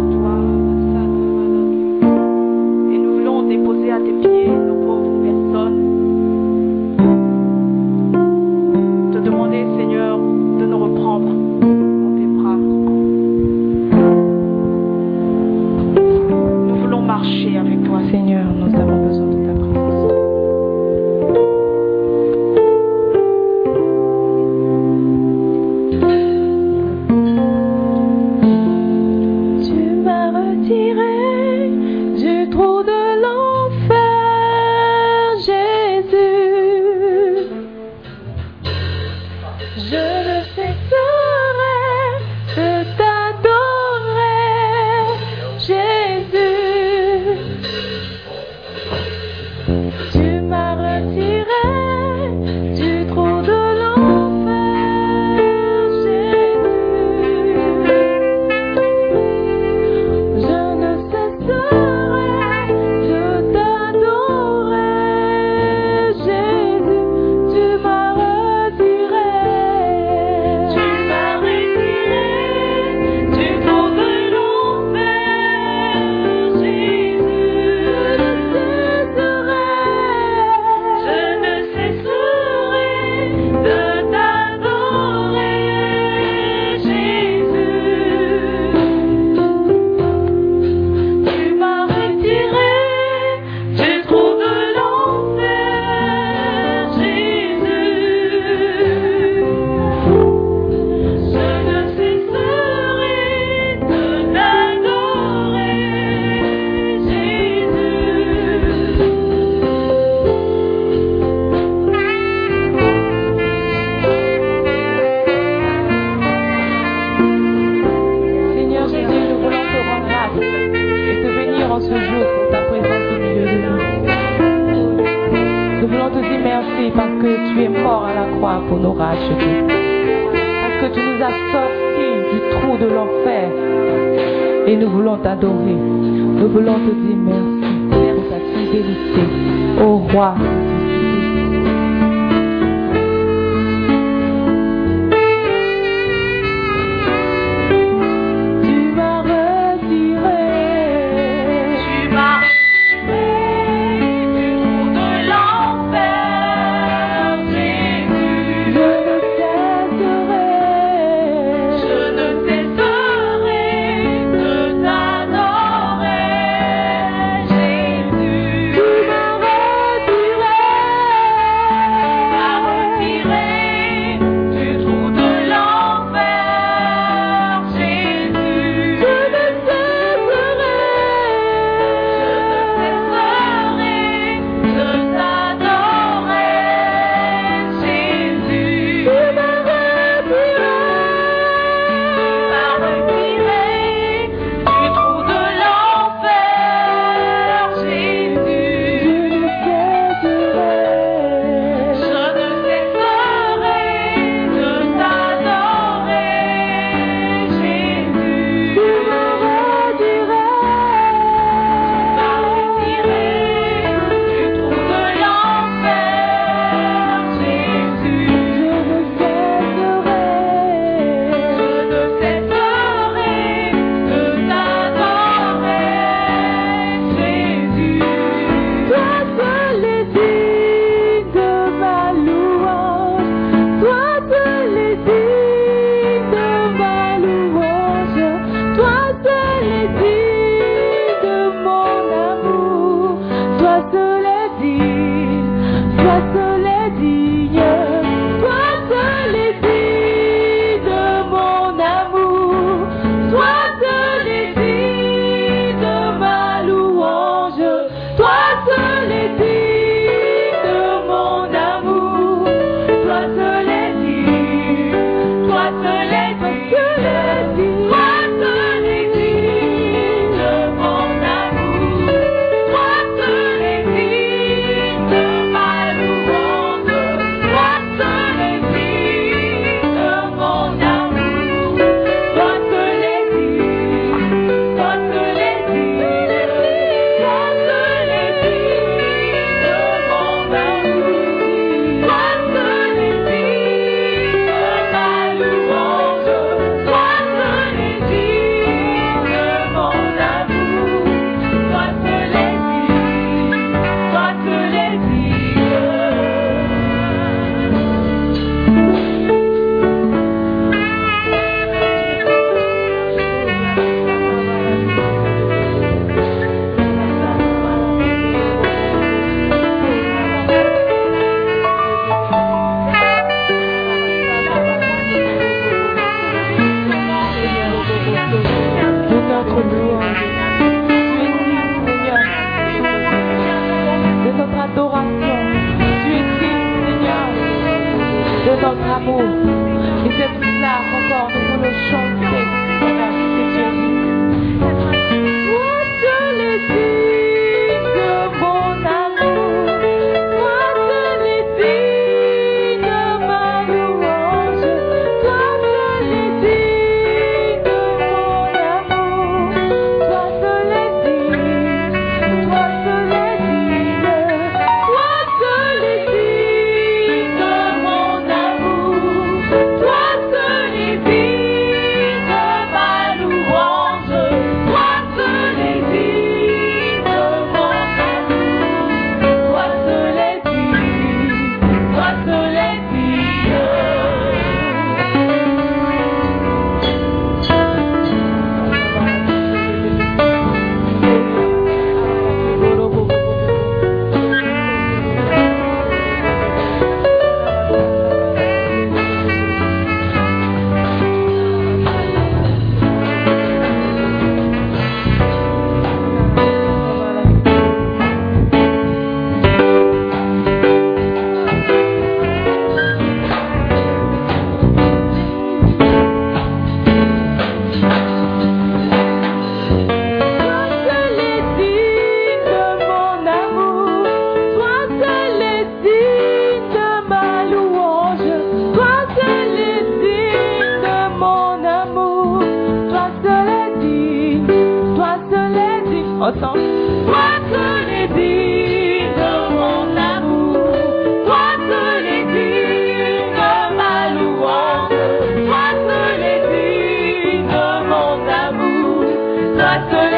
paso 449.76 450.15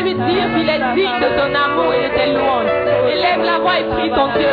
va 0.00 0.08
lui 0.08 0.14
dire 0.14 0.48
est 0.68 0.94
digne 0.94 1.20
de 1.20 1.28
ton 1.36 1.54
amour 1.54 1.92
et 1.94 2.08
de 2.08 2.14
tes 2.14 2.32
louanges. 2.32 2.70
Élève 3.12 3.42
la 3.44 3.58
voix 3.58 3.78
et 3.80 3.84
prie 3.84 4.10
ton 4.10 4.28
Dieu. 4.38 4.48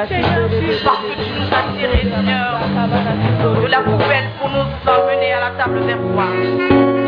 parce 0.00 0.10
que 0.10 0.16
tu 0.16 1.30
nous 1.32 1.48
as 1.52 1.76
tirés, 1.76 2.08
Seigneur, 2.10 2.60
de 3.60 3.66
la 3.66 3.80
poubelle 3.80 4.30
pour 4.38 4.48
nous 4.48 4.60
emmener 4.90 5.32
à 5.32 5.40
la 5.40 5.50
table 5.62 5.84
des 5.86 5.94
rois. 5.94 6.99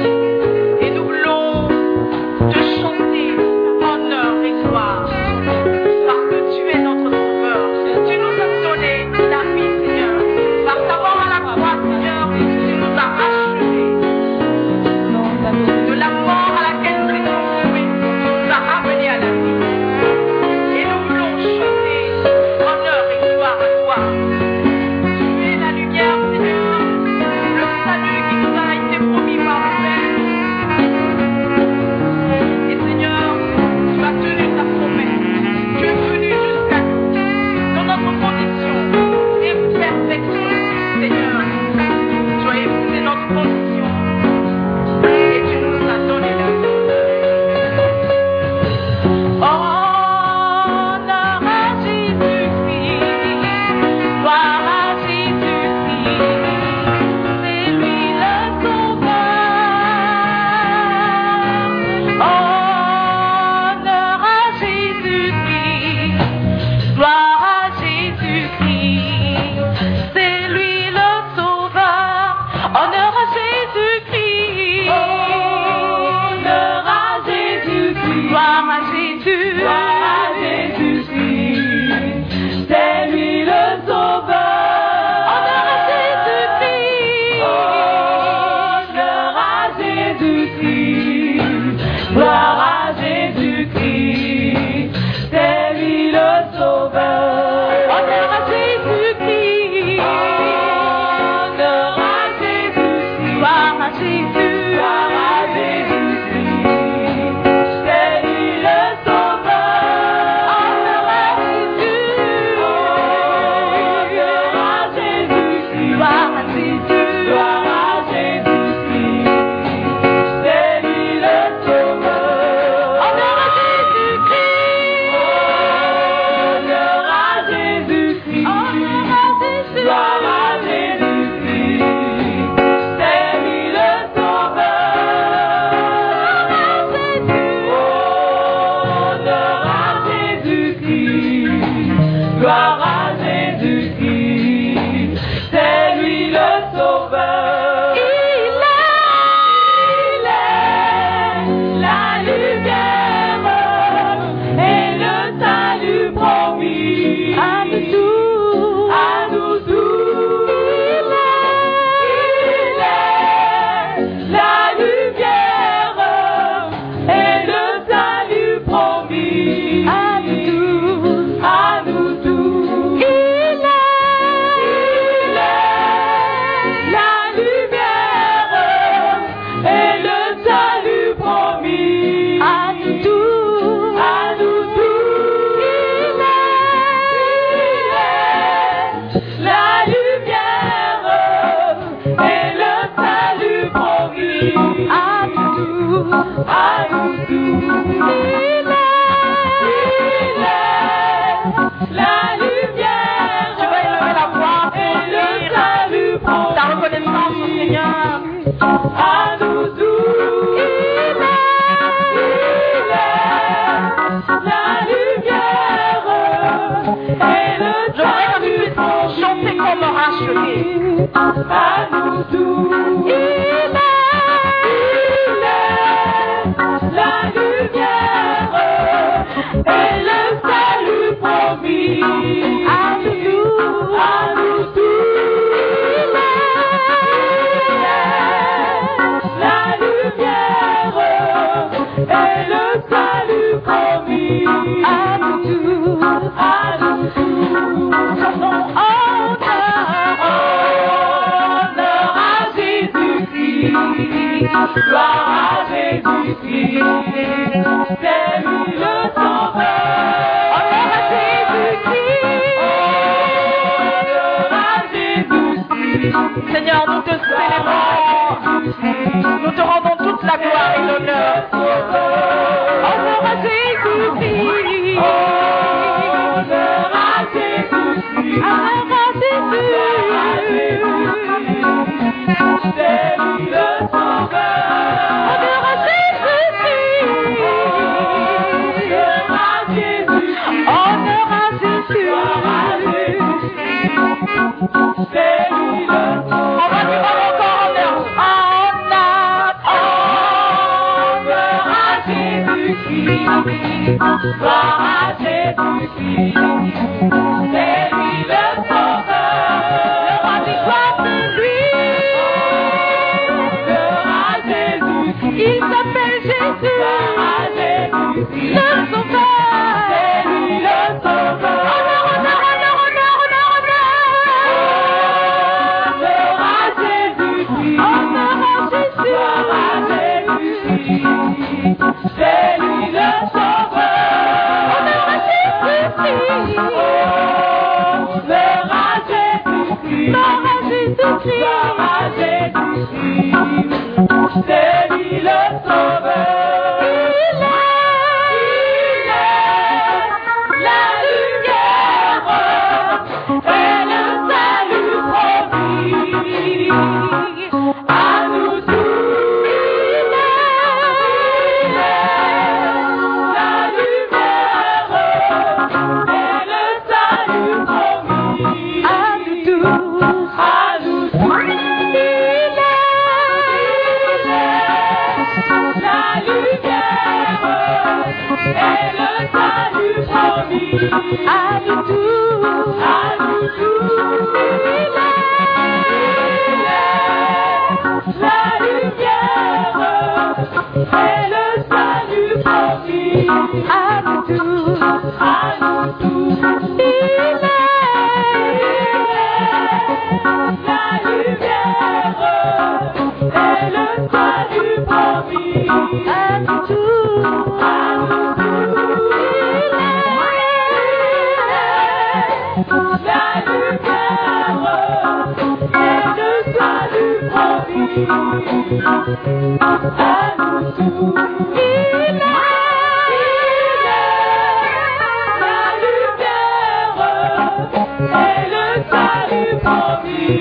Tu 430.33 430.39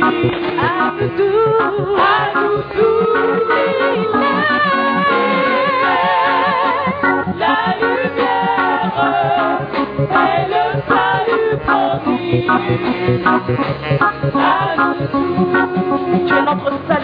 es 16.34 16.42
notre 16.44 16.72
salut. 16.88 17.01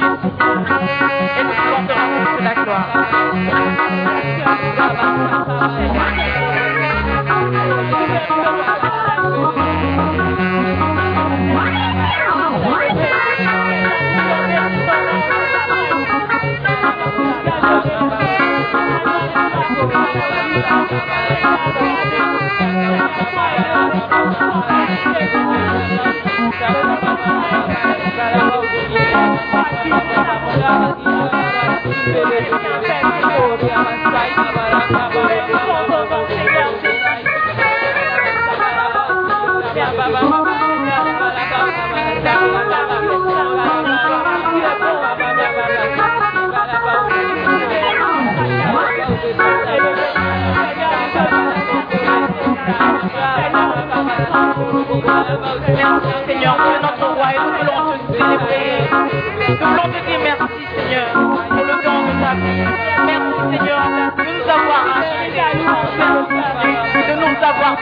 Thank 25.04 25.14
you. 32.64 32.67
Merci 55.18 56.14
Seigneur, 56.28 56.56
tu 56.58 56.70
es 56.70 56.80
notre 56.80 57.08
roi 57.16 57.28
et 57.34 57.40
nous 57.40 57.54
voulons 57.58 57.98
te 57.98 58.14
célébrer. 58.14 58.86
Nous 59.50 59.56
voulons 59.56 59.88
te 59.90 60.00
dire 60.06 60.22
merci 60.24 60.62
Seigneur 60.76 61.08
pour 61.50 61.64
le 61.66 61.76
don 61.84 61.98
de 62.06 62.14
ta 62.22 62.32
vie. 62.36 62.62
Merci 63.08 63.42
Seigneur 63.58 63.82
de 64.16 64.24
nous 64.24 64.46
avoir 64.58 64.84
achetés. 64.98 65.58
De 67.08 67.14
nous 67.18 67.38
avoir 67.44 67.74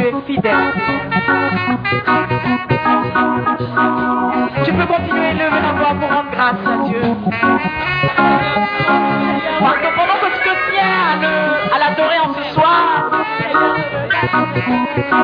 Tu 0.00 0.06
es 0.06 0.12
fidèle. 0.26 0.72
Tu 4.64 4.72
peux 4.72 4.86
continuer 4.86 5.26
à 5.26 5.32
lever 5.34 5.60
la 5.60 5.72
voix 5.72 5.94
pour 6.00 6.08
rendre 6.08 6.30
grâce 6.30 6.56
à 6.66 6.88
Dieu. 6.88 7.02
Parce 9.60 9.76
que 9.76 9.90
pendant 9.96 10.18
que 10.20 10.28
tu 10.32 10.40
te 10.40 10.54
tiens 10.72 11.20
à 11.74 11.78
l'adorer 11.78 12.18
en 12.18 12.32
ce 12.32 12.42
soir, 12.54 13.10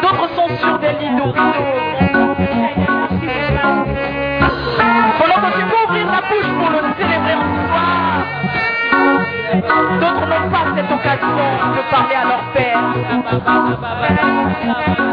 d'autres 0.03 0.29
sont 0.35 0.57
sur 0.59 0.79
des 0.79 0.93
lits 0.93 1.17
d'hôpitaux. 1.17 2.16
D'autres 9.63 10.27
n'ont 10.27 10.51
pas 10.51 10.65
cette 10.75 10.91
occasion 10.91 11.37
de 11.77 11.83
parler 11.91 12.15
à 12.15 12.25
leur 12.25 12.43
Père. 12.53 12.81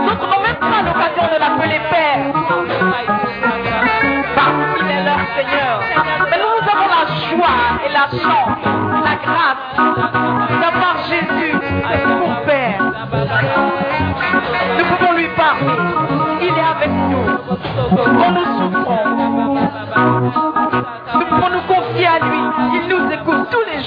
D'autres 0.06 0.28
n'ont 0.30 0.44
même 0.44 0.60
pas 0.60 0.82
l'occasion 0.82 1.26
de 1.34 1.38
l'appeler 1.40 1.82
Père. 1.90 2.24
Parce 4.36 4.58
qu'il 4.78 4.90
est 4.90 5.04
leur 5.04 5.22
Seigneur. 5.36 5.76
Mais 6.30 6.38
nous, 6.38 6.60
avons 6.72 6.90
la 6.90 7.04
joie 7.30 7.62
et 7.86 7.92
la 7.92 8.06
chance, 8.24 8.60
la 9.04 9.16
grâce 9.16 9.74
d'avoir 10.62 10.96
Jésus 11.10 11.56
pour 12.20 12.34
Père. 12.46 12.80
Nous 14.78 14.86
pouvons 14.86 15.14
lui 15.14 15.28
parler. 15.36 15.78
Il 16.42 16.48
est 16.48 16.70
avec 16.76 16.90
nous. 16.90 17.28
Nous 18.14 19.33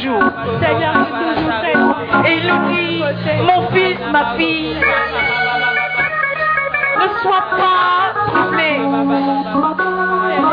écoute 0.06 0.34
tous 0.34 0.52
les 0.52 0.54
jours. 0.54 0.60
Seigneur, 0.60 0.94
nous 0.96 1.04
toujours. 1.72 1.98
Et 2.26 2.34
il 2.36 2.48
dit, 2.72 3.02
mon 3.42 3.60
fils, 3.70 3.98
ma 4.12 4.24
fille, 4.36 4.76
ne 6.98 7.08
sois 7.22 7.44
pas 7.56 8.12
troublé. 8.26 8.70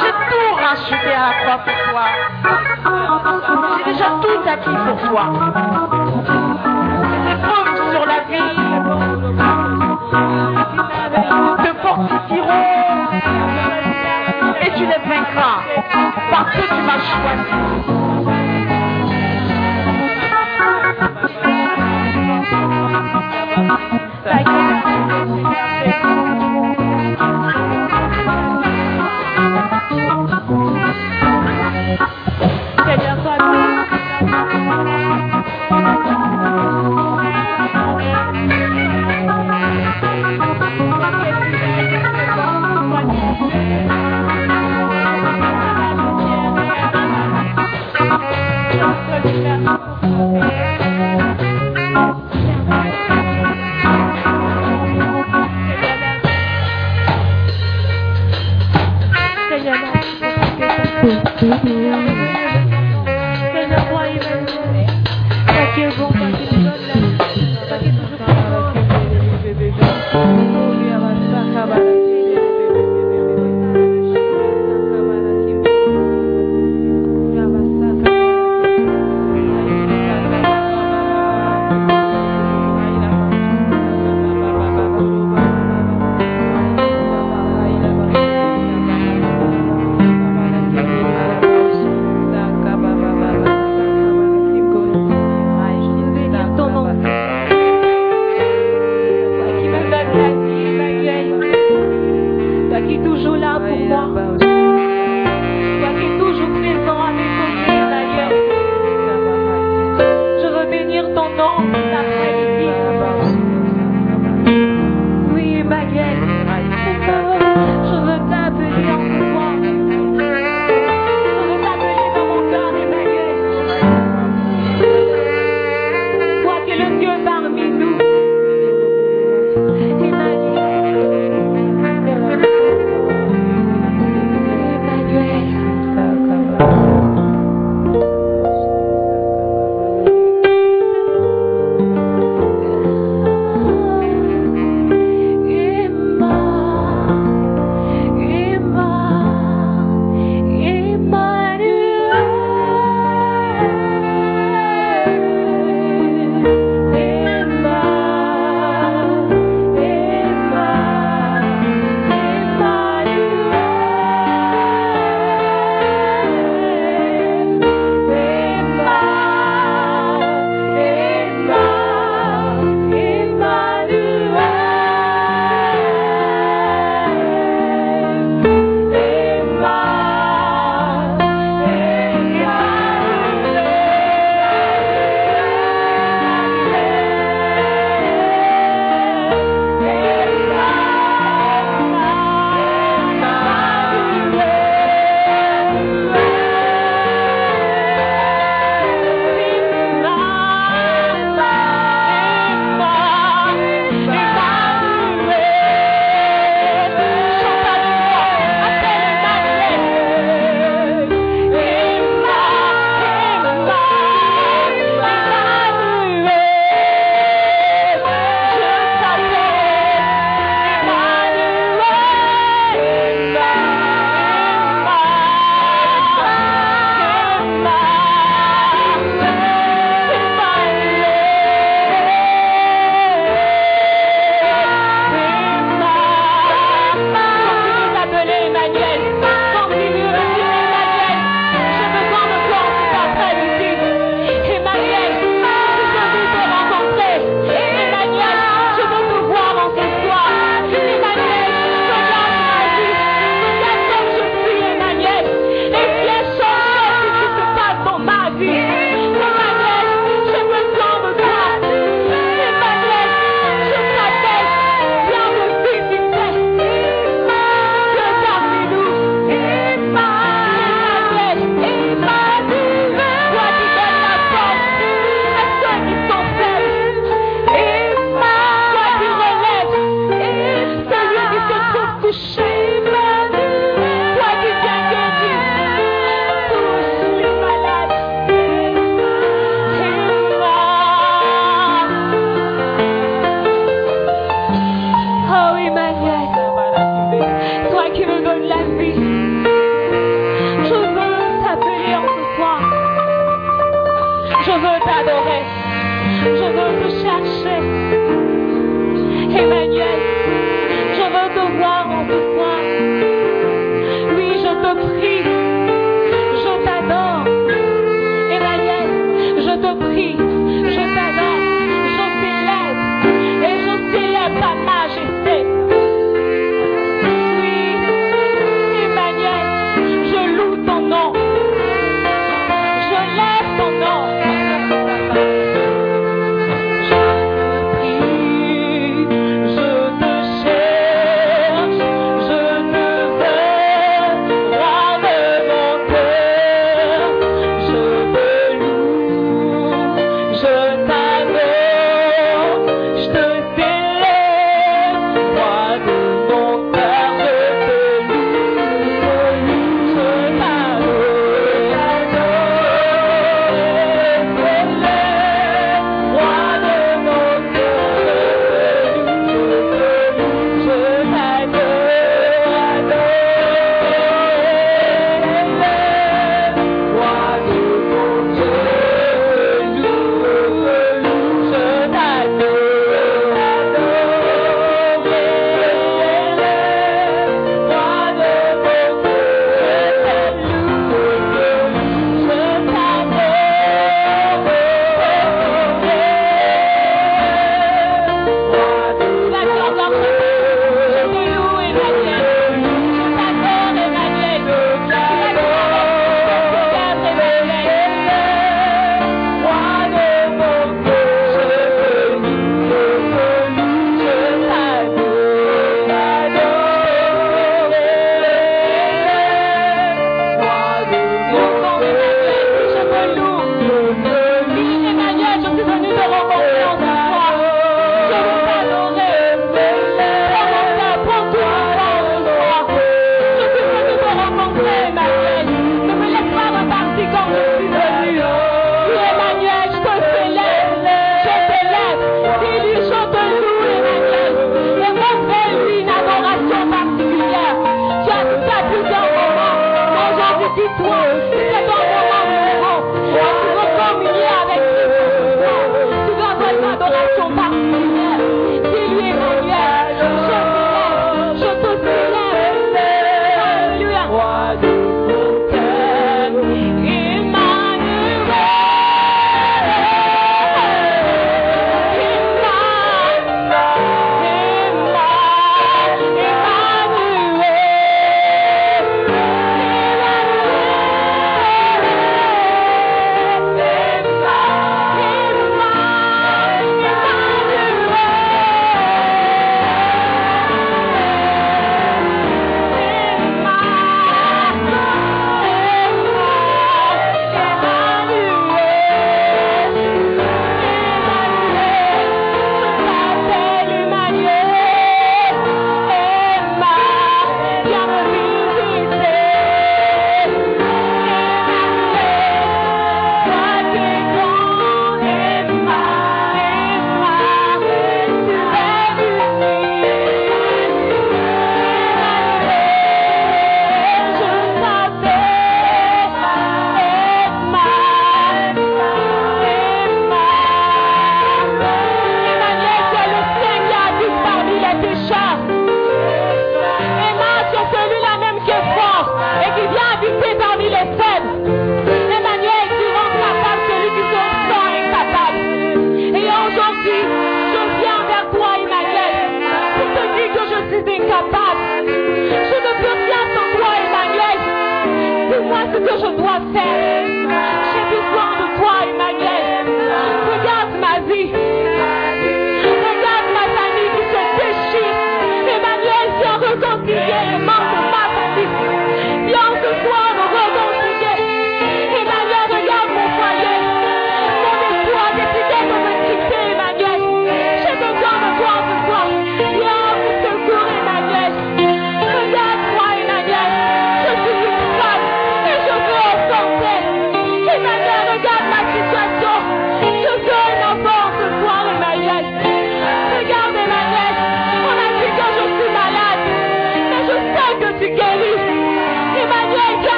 J'ai 0.00 0.14
tout 0.30 0.50
racheté 0.54 1.12
à 1.14 1.16
croix 1.42 1.60
pour 1.64 1.78
toi. 1.90 2.06
J'ai 3.78 3.92
déjà 3.92 4.08
tout 4.22 4.40
acquis 4.48 4.78
pour 4.86 4.98
toi. 5.10 5.24
Les 7.10 7.32
épreuves 7.32 7.76
sur 7.90 8.04
la 8.06 8.20
vie 8.30 8.56
te 11.64 11.70
fortifieront 11.82 12.66
et 14.60 14.70
tu 14.72 14.84
les 14.86 15.00
vaincras 15.08 15.60
parce 16.30 16.50
que 16.52 16.62
tu 16.68 16.80
m'as 16.82 16.98
choisi. 16.98 17.67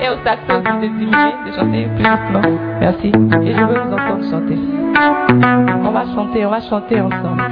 Et 0.00 0.08
au 0.08 0.16
saxo 0.24 0.52
aussi 0.52 0.72
de 0.80 0.86
diminuer, 0.86 1.34
de 1.46 1.52
chanter 1.52 1.88
plus 1.94 2.02
doucement. 2.02 2.42
Merci. 2.80 3.08
Et 3.08 3.52
je 3.52 3.64
veux 3.64 3.80
vous 3.80 3.92
entendre 3.92 4.24
chanter. 4.30 4.58
On 5.84 5.90
va 5.90 6.04
chanter, 6.14 6.46
on 6.46 6.50
va 6.50 6.60
chanter 6.60 7.00
ensemble. 7.00 7.42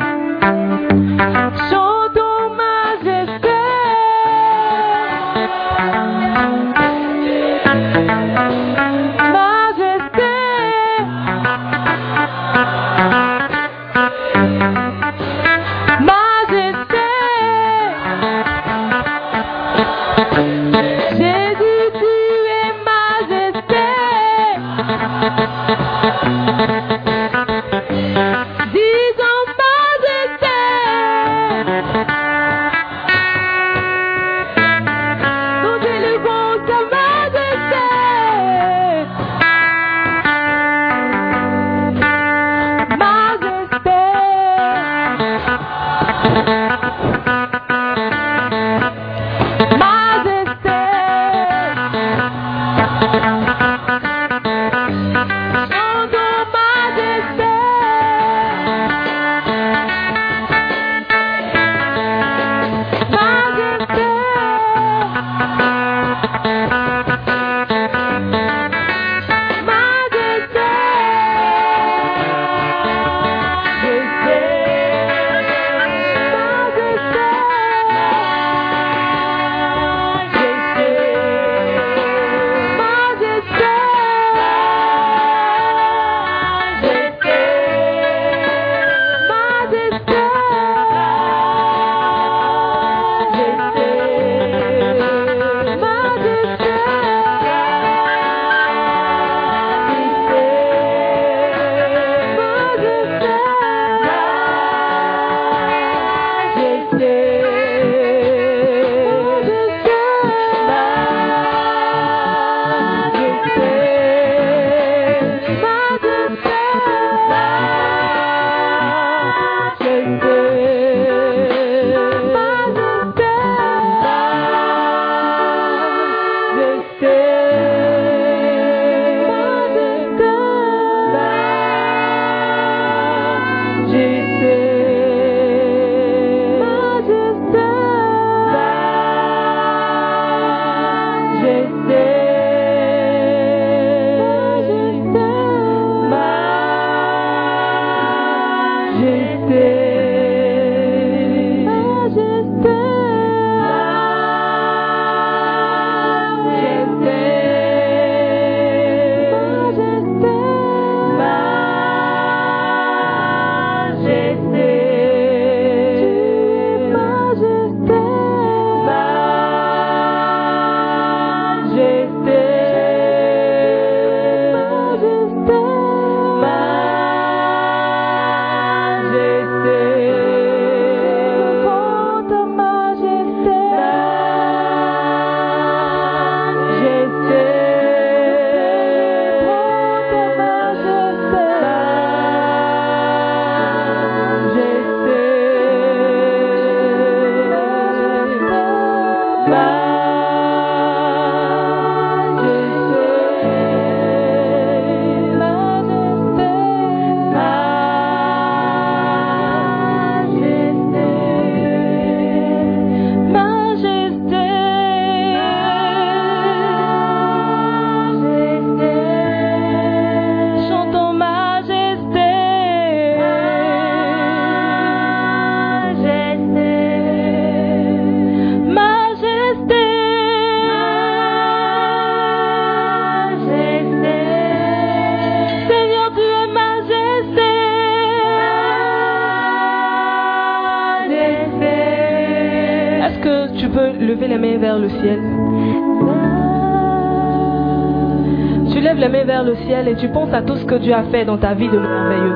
Tu 249.97 250.09
penses 250.09 250.33
à 250.33 250.43
tout 250.43 250.57
ce 250.57 250.65
que 250.65 250.77
Dieu 250.77 250.95
a 250.95 251.05
fait 251.05 251.25
dans 251.25 251.39
ta 251.39 251.55
vie 251.55 251.69
de 251.69 251.79
merveilleux. 251.79 252.35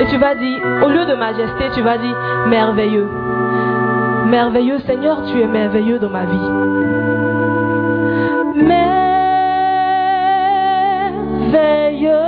Et 0.00 0.06
tu 0.06 0.16
vas 0.18 0.34
dire, 0.34 0.60
au 0.84 0.88
lieu 0.88 1.06
de 1.06 1.14
majesté, 1.14 1.70
tu 1.74 1.82
vas 1.82 1.98
dire 1.98 2.16
merveilleux. 2.48 3.08
Merveilleux 4.26 4.78
Seigneur, 4.80 5.22
tu 5.30 5.40
es 5.40 5.46
merveilleux 5.46 5.98
dans 5.98 6.10
ma 6.10 6.24
vie. 6.24 6.50
Merveilleux. 11.52 12.25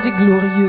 pas 0.00 0.10
glorieux. 0.10 0.67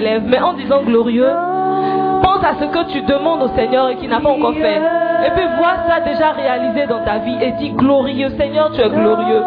mais 0.00 0.40
en 0.40 0.54
disant 0.54 0.82
glorieux, 0.82 1.30
pense 2.22 2.44
à 2.44 2.54
ce 2.58 2.64
que 2.64 2.90
tu 2.92 3.02
demandes 3.02 3.42
au 3.42 3.48
Seigneur 3.56 3.88
et 3.90 3.96
qui 3.96 4.08
n'a 4.08 4.20
pas 4.20 4.30
encore 4.30 4.54
fait. 4.54 4.80
Et 5.26 5.30
puis 5.30 5.44
vois 5.58 5.76
ça 5.88 6.00
déjà 6.00 6.32
réalisé 6.32 6.86
dans 6.86 7.04
ta 7.04 7.18
vie 7.18 7.36
et 7.40 7.52
dis 7.52 7.70
glorieux, 7.70 8.30
Seigneur, 8.38 8.70
tu 8.72 8.80
es 8.80 8.88
glorieux, 8.88 9.42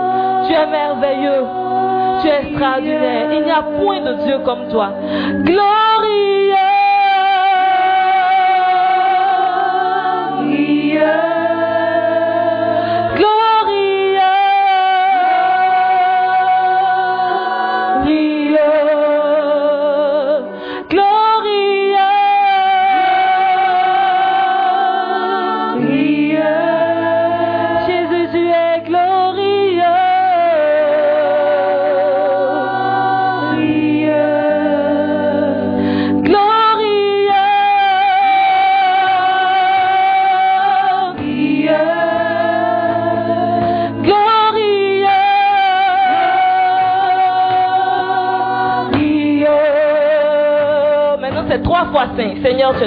tu 0.47 0.53
es 0.53 0.65
merveilleux, 0.67 1.43
tu 2.21 2.27
es 2.27 2.49
extraordinaire. 2.49 3.27
Il 3.33 3.45
n'y 3.45 3.51
a 3.51 3.63
point 3.79 4.01
de 4.01 4.23
Dieu 4.25 4.39
comme 4.45 4.67
toi. 4.69 4.89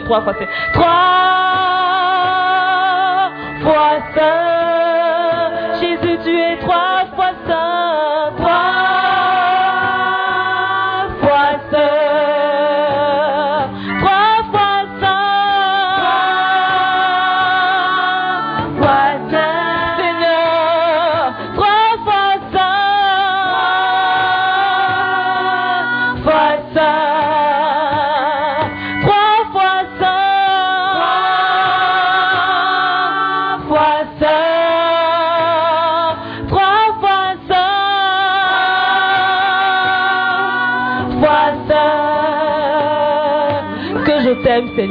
trois 0.03 0.23
fois. 0.23 0.35
C'est 0.39 0.49
trois 0.73 1.08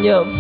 nhôm 0.07 0.36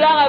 la 0.00 0.25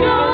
know. 0.00 0.33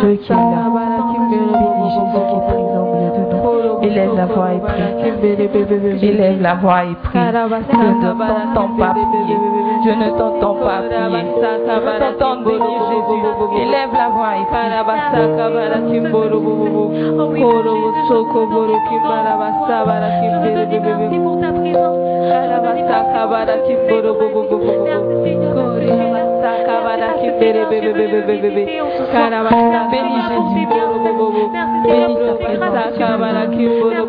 Dieu 0.00 0.14
qui 0.16 0.32
est 0.32 0.36
Jésus 1.94 2.12
qui 2.12 2.34
est 2.34 2.44
présent 2.46 2.82
au 2.82 2.94
milieu 2.94 3.10
de 3.10 3.22
nous. 3.30 3.82
Élève 3.82 4.14
la 4.16 4.26
voix 4.26 4.52
et 4.52 4.60
prie. 4.60 4.82
Élève 6.02 6.40
la 6.40 6.54
voix 6.54 6.84
et 6.84 6.94
prie. 7.02 7.18
Je 7.18 7.18
ne 7.18 7.98
t'entends 7.98 8.68
pas 8.76 8.90
prier. 8.94 9.36
Je 9.84 9.90
ne 9.90 10.08
t'entends 10.18 10.54
pas 10.54 10.82
prier. 10.82 11.22
Je 11.30 12.14
t'entends. 12.18 12.42
Élève 13.56 13.92
la 13.92 14.08
voix 14.08 14.32
et 14.36 14.44
prie. 14.44 14.68
Oh 24.10 24.27
Deus, 28.64 28.88
o 28.88 29.06
Senhor, 29.06 29.30
nós 29.30 29.90
temos 29.90 30.18
a 30.18 30.30
possibilidade 30.30 30.54
de 30.54 30.66
Deus, 30.66 31.52
nós 31.52 31.82
temos 31.82 32.20
a 32.28 32.82
possibilidade 32.82 33.56
de 33.56 33.68
Deus, 33.68 34.07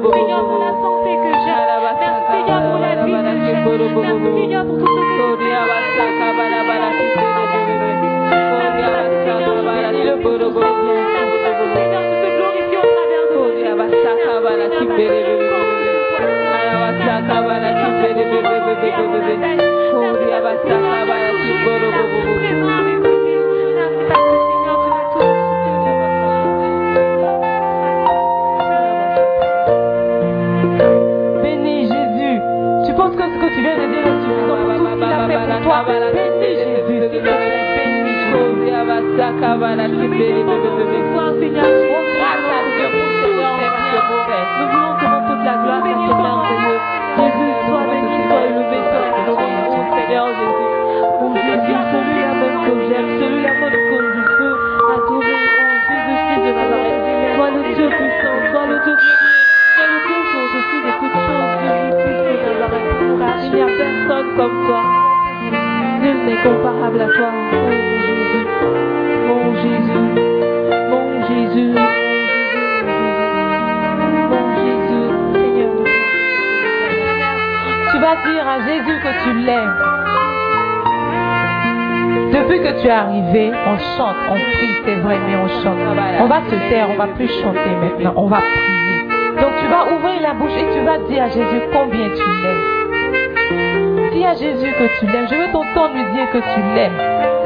on 83.37 83.77
chante, 83.97 84.15
on 84.29 84.35
prie, 84.35 84.75
c'est 84.85 84.95
vrai, 84.95 85.17
mais 85.27 85.35
on 85.35 85.47
chante. 85.61 85.77
On 86.19 86.27
va 86.27 86.41
se 86.49 86.55
taire, 86.69 86.87
on 86.89 86.97
va 86.97 87.07
plus 87.07 87.29
chanter 87.41 87.69
maintenant, 87.81 88.13
on 88.15 88.27
va 88.27 88.37
prier. 88.37 89.07
Donc 89.39 89.51
tu 89.59 89.67
vas 89.67 89.93
ouvrir 89.93 90.21
la 90.21 90.33
bouche 90.33 90.51
et 90.57 90.73
tu 90.73 90.83
vas 90.83 90.97
dire 91.07 91.23
à 91.23 91.29
Jésus 91.29 91.61
combien 91.71 92.09
tu 92.09 92.23
l'aimes. 92.43 94.09
Dis 94.11 94.25
à 94.25 94.33
Jésus 94.33 94.71
que 94.71 94.99
tu 94.99 95.05
l'aimes. 95.05 95.27
Je 95.29 95.35
veux 95.35 95.51
t'entendre 95.51 95.93
lui 95.93 96.05
dire 96.13 96.29
que 96.31 96.39
tu 96.39 96.59
l'aimes. 96.75 96.97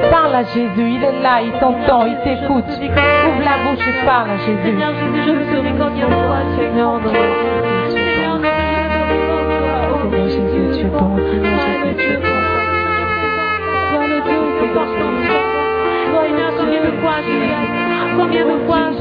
Parle 0.10 0.36
à 0.36 0.44
Jésus, 0.44 0.70
il 0.78 1.04
est 1.04 1.22
là, 1.22 1.42
il 1.42 1.52
t'entend, 1.60 2.06
il 2.06 2.18
t'écoute. 2.24 2.66
Ouvre 2.68 3.44
la 3.44 3.58
bouche 3.64 3.88
et 3.88 4.06
parle 4.06 4.32
à 4.32 4.38
Jésus. 4.38 4.64
Seigneur 4.64 4.94
Jésus, 4.94 5.24
je 5.26 5.32
me 5.32 5.44
toi, 7.04 7.53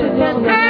Just 0.03 0.62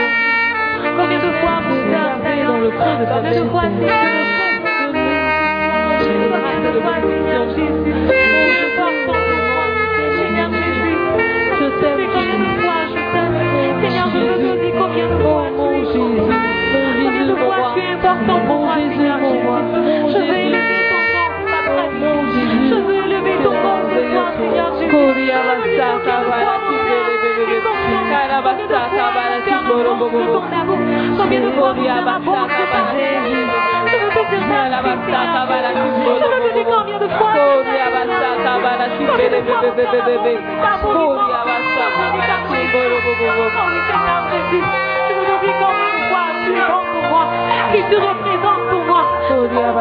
qui 47.73 47.83
te 47.85 47.97
représente 47.97 48.69
pour 48.71 48.85
moi. 48.85 49.03
Seigneur, 49.29 49.75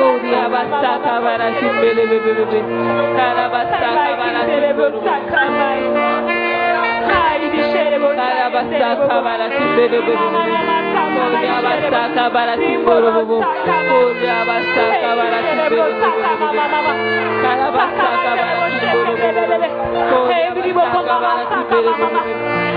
Koria 0.00 0.44
basaka 0.52 1.14
barashimele 1.24 2.02
bebebe. 2.10 2.60
Kara 3.16 3.44
basaka 3.52 4.12
barashimele. 4.20 4.74
Kara 8.16 8.46
basaka 8.54 9.16
barashimele 9.24 9.88
bebebe. 9.90 10.14
Koria 11.16 11.56
basaka 11.64 12.24
barashimele 12.34 13.10
bebebe. 13.16 13.38
Koria 13.90 14.38
basaka 14.48 15.10
barashimele 15.18 15.92
bebebe. 16.00 16.92
Kara 17.42 17.68
basaka 17.76 18.30
barashimele 18.40 19.12
bebebe. 19.20 19.68
Koria 20.10 20.48
basaka 20.56 21.14
barashimele 21.22 21.92
bebebe. 21.98 22.32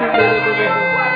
Thank 0.00 1.02
you. 1.02 1.07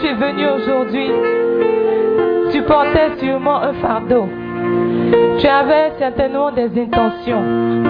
Tu 0.00 0.06
es 0.06 0.14
venu 0.14 0.46
aujourd'hui, 0.56 1.10
tu 2.50 2.62
portais 2.62 3.16
sûrement 3.18 3.60
un 3.62 3.72
fardeau. 3.74 4.28
Tu 5.38 5.46
avais 5.46 5.92
certainement 5.98 6.50
des 6.50 6.70
intentions 6.80 7.42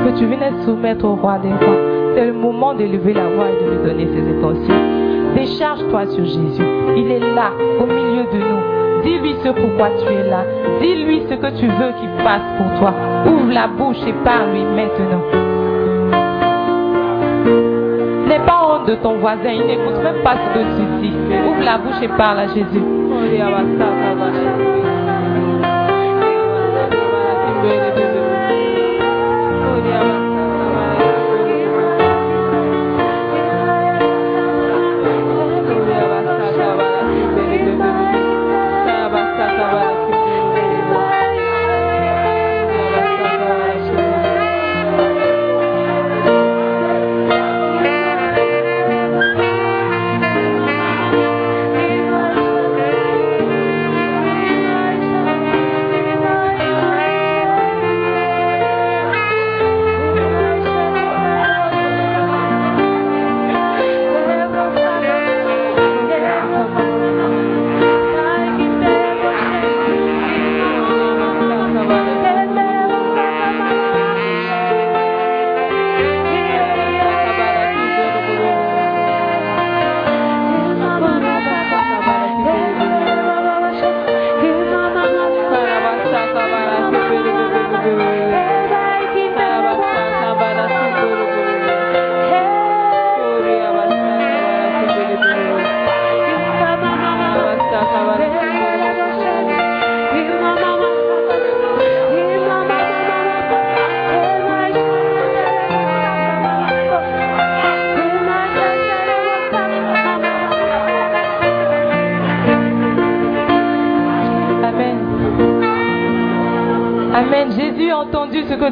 que 0.04 0.18
tu 0.18 0.26
venais 0.26 0.52
soumettre 0.64 1.04
au 1.04 1.16
roi 1.16 1.38
des 1.38 1.48
rois. 1.48 1.76
C'est 2.14 2.26
le 2.26 2.32
moment 2.32 2.74
de 2.74 2.84
lever 2.84 3.12
la 3.12 3.28
voix 3.28 3.46
et 3.48 3.64
de 3.64 3.70
lui 3.70 3.78
donner 3.84 4.06
ses 4.06 4.36
intentions. 4.36 5.34
Décharge-toi 5.34 6.06
sur 6.06 6.24
Jésus. 6.24 6.66
Il 6.96 7.10
est 7.10 7.20
là, 7.20 7.50
au 7.80 7.86
milieu 7.86 8.24
de 8.32 8.38
nous. 8.38 9.02
Dis-lui 9.02 9.34
ce 9.44 9.50
pourquoi 9.50 9.90
tu 9.90 10.12
es 10.12 10.28
là. 10.28 10.44
Dis-lui 10.80 11.22
ce 11.28 11.34
que 11.34 11.58
tu 11.58 11.66
veux 11.66 11.92
qu'il 12.00 12.24
fasse 12.24 12.42
pour 12.56 12.78
toi. 12.78 12.92
Ouvre 13.26 13.52
la 13.52 13.66
bouche 13.66 14.04
et 14.06 14.14
parle-lui 14.24 14.64
maintenant. 14.64 15.22
N'aie 18.28 18.40
pas 18.40 18.60
honte 18.62 18.86
de 18.86 18.94
ton 18.96 19.14
voisin, 19.16 19.50
il 19.50 19.66
n'écoute 19.66 20.02
même 20.02 20.22
pas 20.22 20.34
ce 20.34 20.58
que 20.58 20.62
tu 20.76 20.82
dis. 21.00 21.14
Ouvre 21.48 21.64
la 21.64 21.78
bouche 21.78 22.02
et 22.02 22.08
parle 22.08 22.40
à 22.40 22.46
Jésus. 22.48 22.82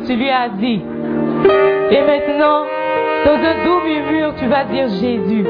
Tu 0.06 0.14
lui 0.14 0.30
as 0.30 0.48
dit. 0.48 0.80
Et 1.90 2.00
maintenant, 2.00 2.64
dans 3.24 3.32
un 3.32 3.64
doux 3.64 3.80
murmure, 3.84 4.34
tu 4.38 4.46
vas 4.46 4.64
dire 4.64 4.88
Jésus. 4.88 5.44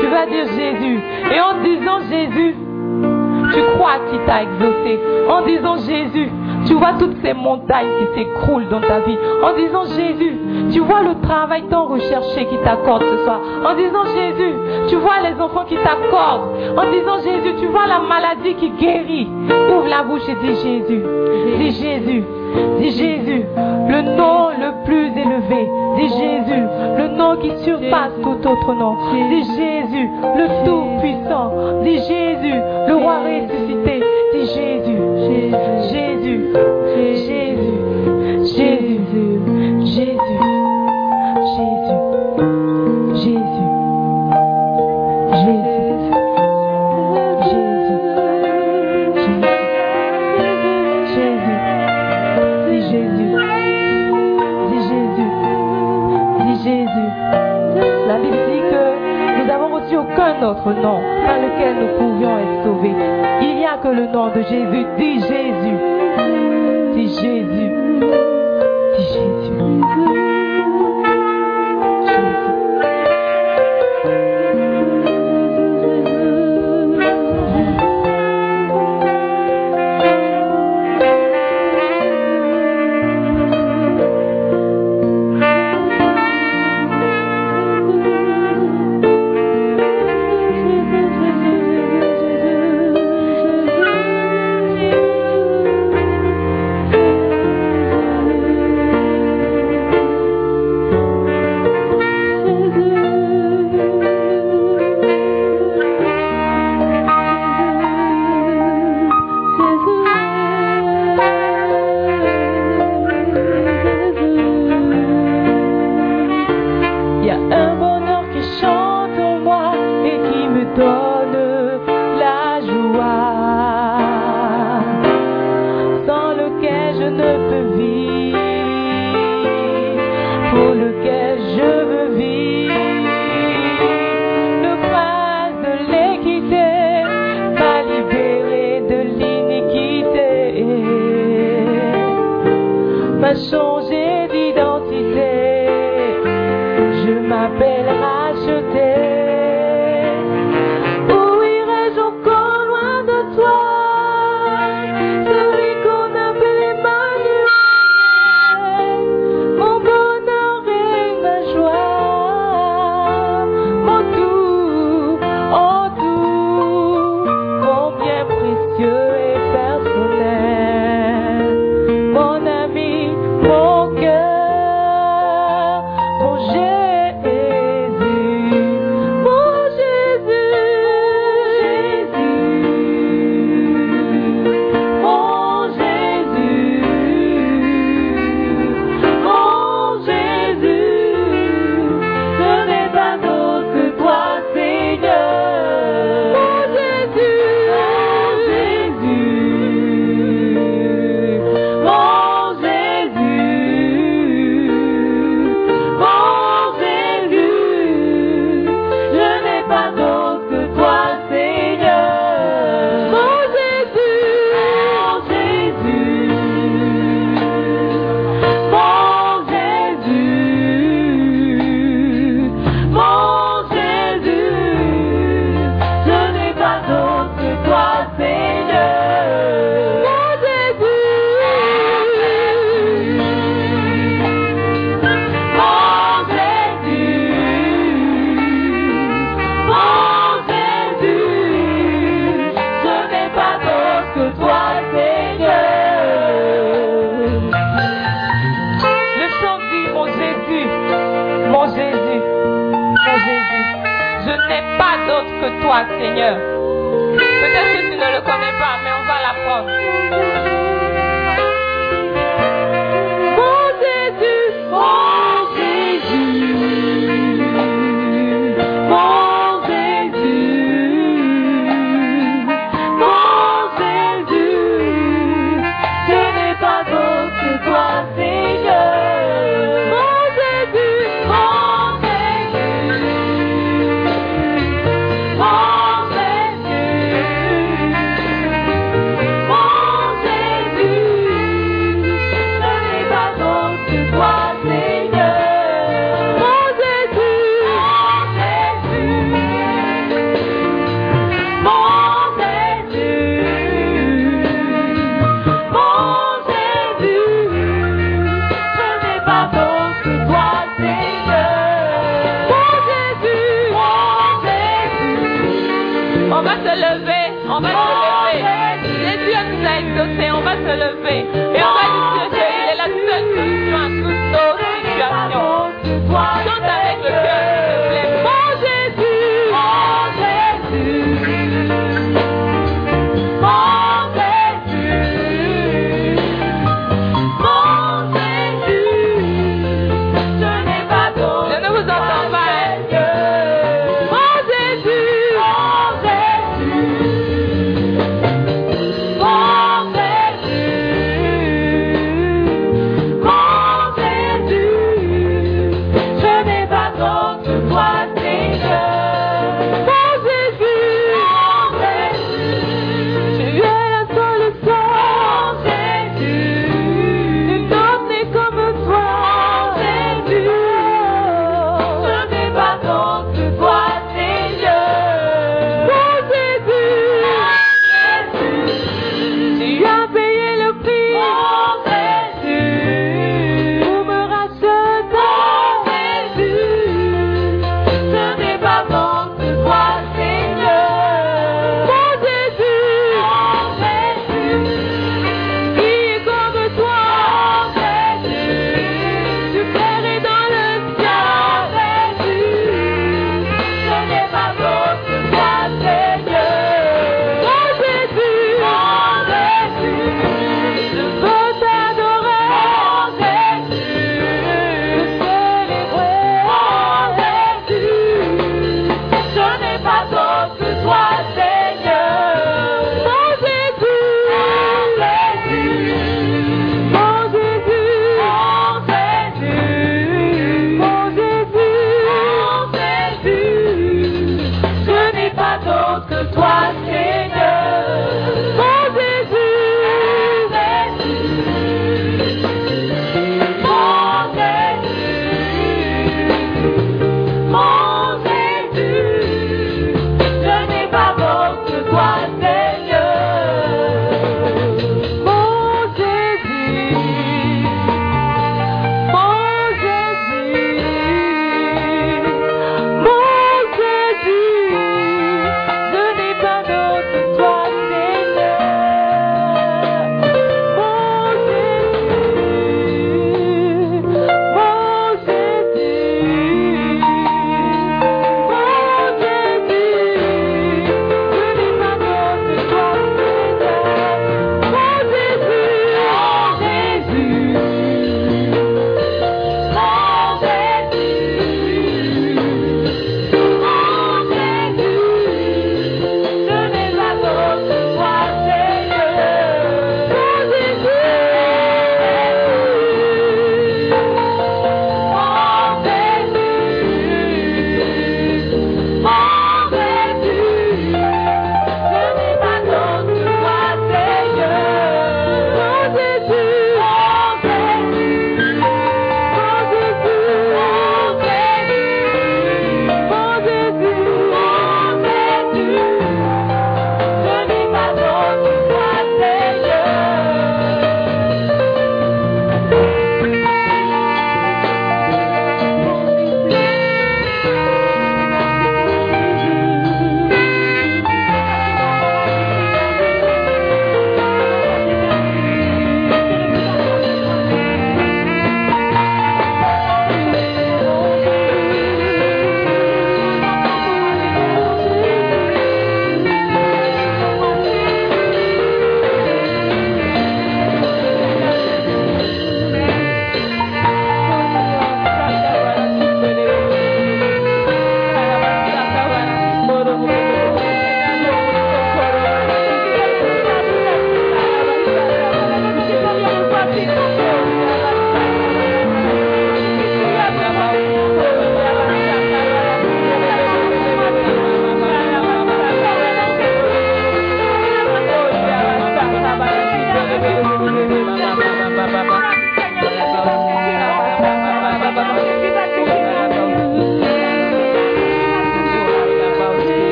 Tu 0.00 0.06
vas 0.06 0.26
dire 0.26 0.46
Jésus. 0.56 1.00
Et 1.32 1.40
en 1.40 1.62
disant 1.62 2.00
Jésus, 2.10 2.54
tu 3.54 3.60
crois 3.76 3.98
qu'il 4.10 4.20
t'a 4.26 4.42
exaucé. 4.42 4.98
En 5.28 5.42
disant 5.42 5.76
Jésus, 5.76 6.28
tu 6.66 6.74
vois 6.74 6.94
toutes 6.98 7.16
ces 7.22 7.32
montagnes 7.32 7.90
qui 7.98 8.18
s'écroulent 8.18 8.68
dans 8.68 8.80
ta 8.80 9.00
vie. 9.00 9.18
En 9.42 9.54
disant 9.54 9.84
Jésus, 9.84 10.36
tu 10.72 10.80
vois 10.80 11.02
le 11.02 11.20
travail 11.20 11.64
tant 11.70 11.86
recherché 11.86 12.46
qui 12.46 12.56
t'accorde 12.58 13.02
ce 13.02 13.24
soir. 13.24 13.40
En 13.64 13.74
disant 13.74 14.04
Jésus, 14.04 14.52
tu 14.88 14.96
vois 14.96 15.20
les 15.22 15.40
enfants 15.40 15.64
qui 15.68 15.76
t'accordent. 15.76 16.50
En 16.76 16.90
disant 16.90 17.18
Jésus, 17.18 17.54
tu 17.60 17.66
vois 17.66 17.86
la 17.86 18.00
maladie 18.00 18.54
qui 18.54 18.70
guérit. 18.70 19.28
Ouvre 19.70 19.88
la 19.88 20.02
bouche 20.02 20.28
et 20.28 20.34
dis 20.34 20.54
Jésus. 20.54 21.02
Dis 21.58 21.70
Jésus. 21.72 22.24
Dis 22.78 22.90
Jésus, 22.90 23.44
le 23.88 24.16
nom 24.16 24.50
le 24.50 24.84
plus 24.84 25.06
élevé. 25.06 25.68
Dis 25.96 26.08
Jésus, 26.08 26.62
le 26.98 27.08
nom 27.16 27.36
qui 27.36 27.50
surpasse 27.64 28.12
tout 28.22 28.48
autre 28.48 28.74
nom. 28.74 28.96
Dis 29.30 29.44
Jésus, 29.44 30.08
le 30.36 30.64
tout-puissant. 30.64 31.82
Dis 31.82 31.98
Jésus, 31.98 32.21